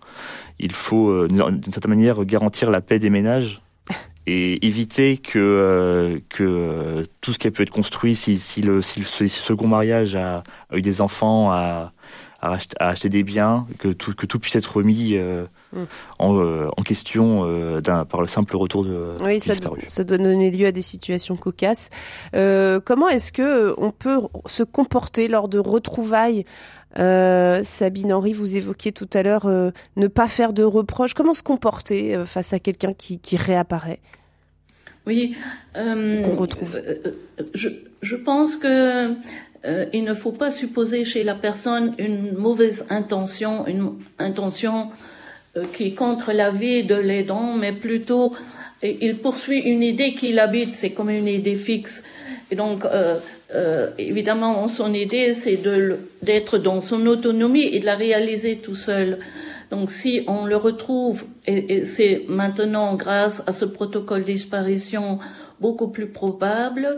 [0.59, 3.61] il faut euh, d'une certaine manière garantir la paix des ménages
[4.27, 9.01] et éviter que, que tout ce qui a pu être construit, si, si, le, si
[9.01, 11.91] le second mariage a, a eu des enfants, a,
[12.41, 15.83] à, acheter des biens, que tout, que tout puisse être remis euh, mm.
[16.19, 19.53] en, euh, en, question euh, par le simple retour de oui, ça,
[19.87, 21.89] ça, doit donner lieu à des situations cocasses.
[22.33, 26.45] comment est-ce que on peut se comporter lors de retrouvailles
[26.95, 29.47] Sabine Henry, vous évoquiez tout à l'heure
[29.95, 31.13] ne pas faire de reproches.
[31.13, 33.99] Comment se comporter face à quelqu'un qui, qui réapparaît?
[35.05, 35.35] Oui,
[35.73, 36.81] qu'on retrouve.
[37.53, 37.69] Je,
[38.01, 39.09] je pense que
[39.65, 44.89] euh, il ne faut pas supposer chez la personne une mauvaise intention, une intention
[45.55, 48.33] euh, qui est contre la vie de l'aidant, mais plutôt
[48.83, 52.03] il poursuit une idée qu'il habite, c'est comme une idée fixe.
[52.51, 55.59] Et donc, euh, évidemment, son idée, c'est
[56.21, 59.17] d'être dans son autonomie et de la réaliser tout seul.
[59.71, 65.19] Donc, si on le retrouve, et c'est maintenant grâce à ce protocole disparition
[65.59, 66.97] beaucoup plus probable,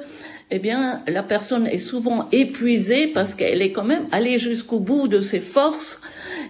[0.51, 5.07] eh bien, la personne est souvent épuisée parce qu'elle est quand même allée jusqu'au bout
[5.07, 6.01] de ses forces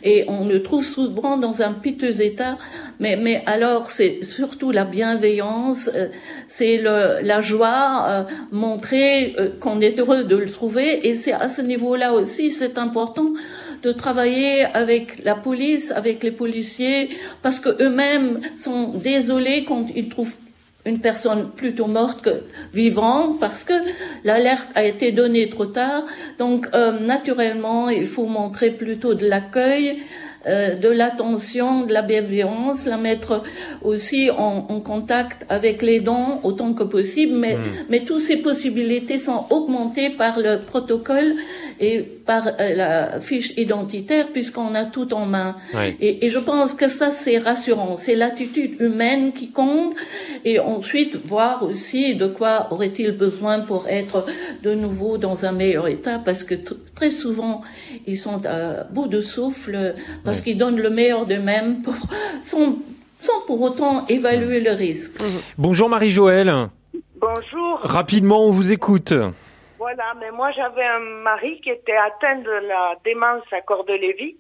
[0.03, 2.57] et on le trouve souvent dans un piteux état.
[2.99, 6.07] Mais, mais alors, c'est surtout la bienveillance, euh,
[6.47, 11.07] c'est la joie, euh, montrer euh, qu'on est heureux de le trouver.
[11.07, 13.33] Et c'est à ce niveau-là aussi, c'est important
[13.83, 17.09] de travailler avec la police, avec les policiers,
[17.41, 20.35] parce que eux-mêmes sont désolés quand ils trouvent
[20.89, 23.73] une personne plutôt morte que vivante parce que
[24.23, 26.03] l'alerte a été donnée trop tard.
[26.37, 30.01] Donc euh, naturellement, il faut montrer plutôt de l'accueil,
[30.47, 33.43] euh, de l'attention, de la bienveillance, la mettre
[33.81, 37.35] aussi en, en, contact avec les dons autant que possible.
[37.35, 37.85] Mais, hmm.
[37.89, 41.33] mais toutes ces possibilités sont augmentées par le protocole
[41.81, 45.55] et par euh, la fiche identitaire puisqu'on a tout en main.
[45.99, 47.95] Et, et, je pense que ça c'est rassurant.
[47.95, 49.95] C'est l'attitude humaine qui compte
[50.45, 54.25] et ensuite voir aussi de quoi aurait-il besoin pour être
[54.63, 56.55] de nouveau dans un meilleur état parce que
[56.95, 57.61] très souvent
[58.07, 59.95] ils sont à bout de souffle
[60.29, 61.81] parce qu'ils donnent le meilleur d'eux-mêmes
[62.43, 62.77] sans,
[63.17, 65.19] sans pour autant évaluer le risque.
[65.57, 66.69] Bonjour Marie-Joëlle.
[67.15, 67.79] Bonjour.
[67.81, 69.11] Rapidement, on vous écoute.
[69.79, 74.37] Voilà, mais moi j'avais un mari qui était atteint de la démence à Corde-Lévis.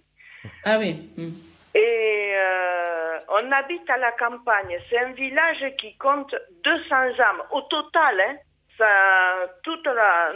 [0.63, 1.09] Ah oui.
[1.17, 1.31] Hmm.
[1.73, 4.77] Et euh, on habite à la campagne.
[4.91, 7.41] C'est un village qui compte 200 âmes.
[7.51, 8.35] Au total, hein,
[8.77, 8.85] ça,
[9.63, 9.79] tout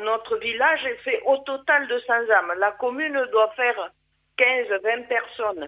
[0.04, 2.54] notre village fait au total 200 âmes.
[2.60, 3.91] La commune doit faire
[4.38, 5.68] 15-20 personnes.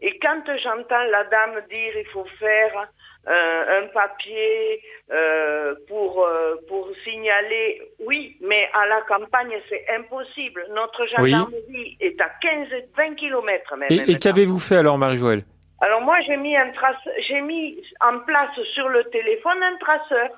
[0.00, 2.88] Et quand j'entends la dame dire il faut faire
[3.26, 7.80] euh, un papier euh, pour euh, pour signaler.
[8.00, 10.66] Oui, mais à la campagne c'est impossible.
[10.74, 13.88] Notre gendarmerie est à 15-20 kilomètres même.
[13.90, 15.44] Et, qu'avez-vous fait alors, Marie-Joëlle?
[15.80, 16.96] Alors moi j'ai mis un trace,
[17.26, 20.28] j'ai mis en place sur le téléphone un traceur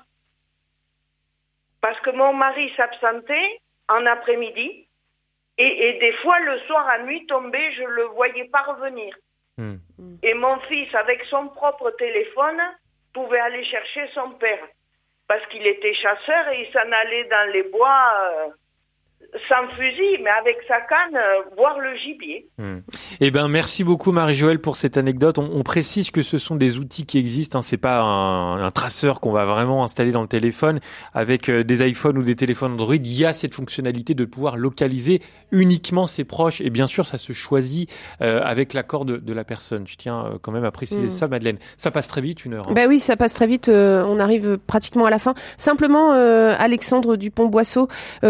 [1.81, 3.59] parce que mon mari s'absentait
[3.89, 4.86] en après-midi
[5.57, 9.15] et, et des fois le soir à nuit tombée je le voyais pas revenir.
[9.57, 9.77] Hmm.
[10.21, 12.61] Et mon fils, avec son propre téléphone,
[13.13, 14.63] pouvait aller chercher son père.
[15.27, 18.13] Parce qu'il était chasseur et il s'en allait dans les bois.
[18.21, 18.49] Euh,
[19.49, 22.47] sans fusil, mais avec sa canne, euh, voir le gibier.
[23.19, 25.37] Eh ben, merci beaucoup Marie-Joëlle pour cette anecdote.
[25.37, 27.59] On, précise que ce sont des outils qui existent.
[27.59, 27.61] Hein.
[27.61, 30.79] C'est pas un, traceur qu'on va vraiment installer dans le téléphone.
[31.13, 34.55] Avec euh, des iPhones ou des téléphones Android, il y a cette fonctionnalité de pouvoir
[34.55, 35.21] localiser
[35.51, 36.61] uniquement ses proches.
[36.61, 39.85] Et bien sûr, ça se choisit euh, avec l'accord de, la personne.
[39.87, 41.11] Je tiens quand même à préciser hmm.
[41.11, 41.57] ça, Madeleine.
[41.75, 42.63] Ça passe très vite, une heure.
[42.67, 42.73] Hein.
[42.73, 43.69] Ben oui, ça passe très vite.
[43.69, 45.35] on arrive pratiquement à la fin.
[45.57, 47.87] Simplement, Alexandre Dupont-Boisseau,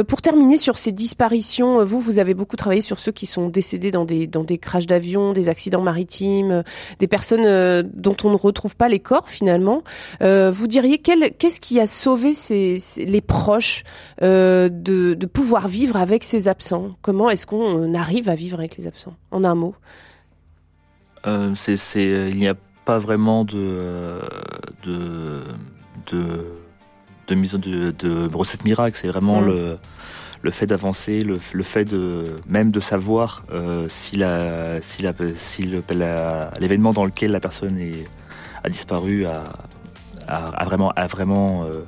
[0.07, 3.91] pour terminer sur ces disparitions, vous, vous avez beaucoup travaillé sur ceux qui sont décédés
[3.91, 6.63] dans des, dans des crashs d'avion, des accidents maritimes,
[6.99, 9.83] des personnes dont on ne retrouve pas les corps finalement.
[10.19, 13.83] vous diriez qu'est-ce qui a sauvé ces, les proches
[14.21, 16.95] de, de pouvoir vivre avec ces absents?
[17.01, 19.15] Comment est-ce qu'on arrive à vivre avec les absents?
[19.31, 19.75] En un mot.
[21.55, 24.21] c'est, il n'y a pas vraiment de,
[24.85, 25.43] de,
[26.11, 26.45] de,
[27.27, 28.97] de mise de, de recette miracle.
[28.99, 29.45] C'est vraiment mm.
[29.45, 29.77] le,
[30.41, 35.63] le fait d'avancer, le, fait de même de savoir euh, si la, si la, si
[36.59, 37.79] l'événement dans lequel la personne
[38.63, 41.85] a disparu a, vraiment, vraiment euh,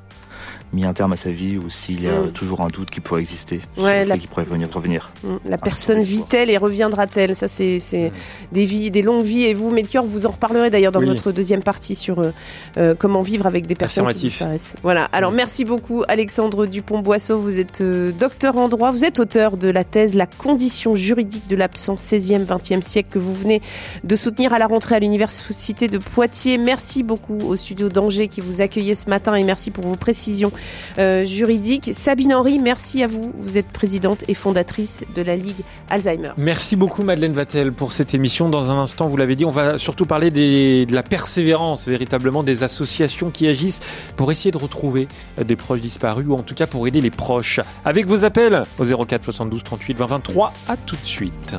[0.73, 2.31] mis un terme à sa vie ou s'il y a mm.
[2.31, 5.11] toujours un doute qui pourrait exister, ouais, qui pourrait venir revenir.
[5.23, 5.35] Mm.
[5.45, 7.35] La personne vit-elle et reviendra-t-elle?
[7.35, 8.53] Ça, c'est mm.
[8.53, 9.43] des vies, des longues vies.
[9.43, 12.31] Et vous, Melchior, vous en reparlerez d'ailleurs dans votre deuxième partie sur euh,
[12.77, 14.75] euh, comment vivre avec des personnes qui disparaissent.
[14.83, 15.05] Voilà.
[15.05, 17.39] Alors, merci beaucoup, Alexandre Dupont-Boisseau.
[17.39, 18.91] Vous êtes euh, docteur en droit.
[18.91, 23.19] Vous êtes auteur de la thèse La condition juridique de l'absence 16e, 20e siècle que
[23.19, 23.61] vous venez
[24.03, 26.57] de soutenir à la rentrée à l'université de Poitiers.
[26.57, 30.51] Merci beaucoup au studio d'Angers qui vous accueillait ce matin et merci pour vos précisions
[30.97, 31.91] euh, juridique.
[31.93, 33.31] Sabine Henry, merci à vous.
[33.37, 36.31] Vous êtes présidente et fondatrice de la Ligue Alzheimer.
[36.37, 38.49] Merci beaucoup Madeleine Vatel pour cette émission.
[38.49, 42.63] Dans un instant, vous l'avez dit, on va surtout parler de la persévérance véritablement des
[42.63, 43.79] associations qui agissent
[44.15, 45.07] pour essayer de retrouver
[45.43, 47.59] des proches disparus ou en tout cas pour aider les proches.
[47.85, 50.53] Avec vos appels au 04 72 38 20 23.
[50.67, 51.55] À tout de suite.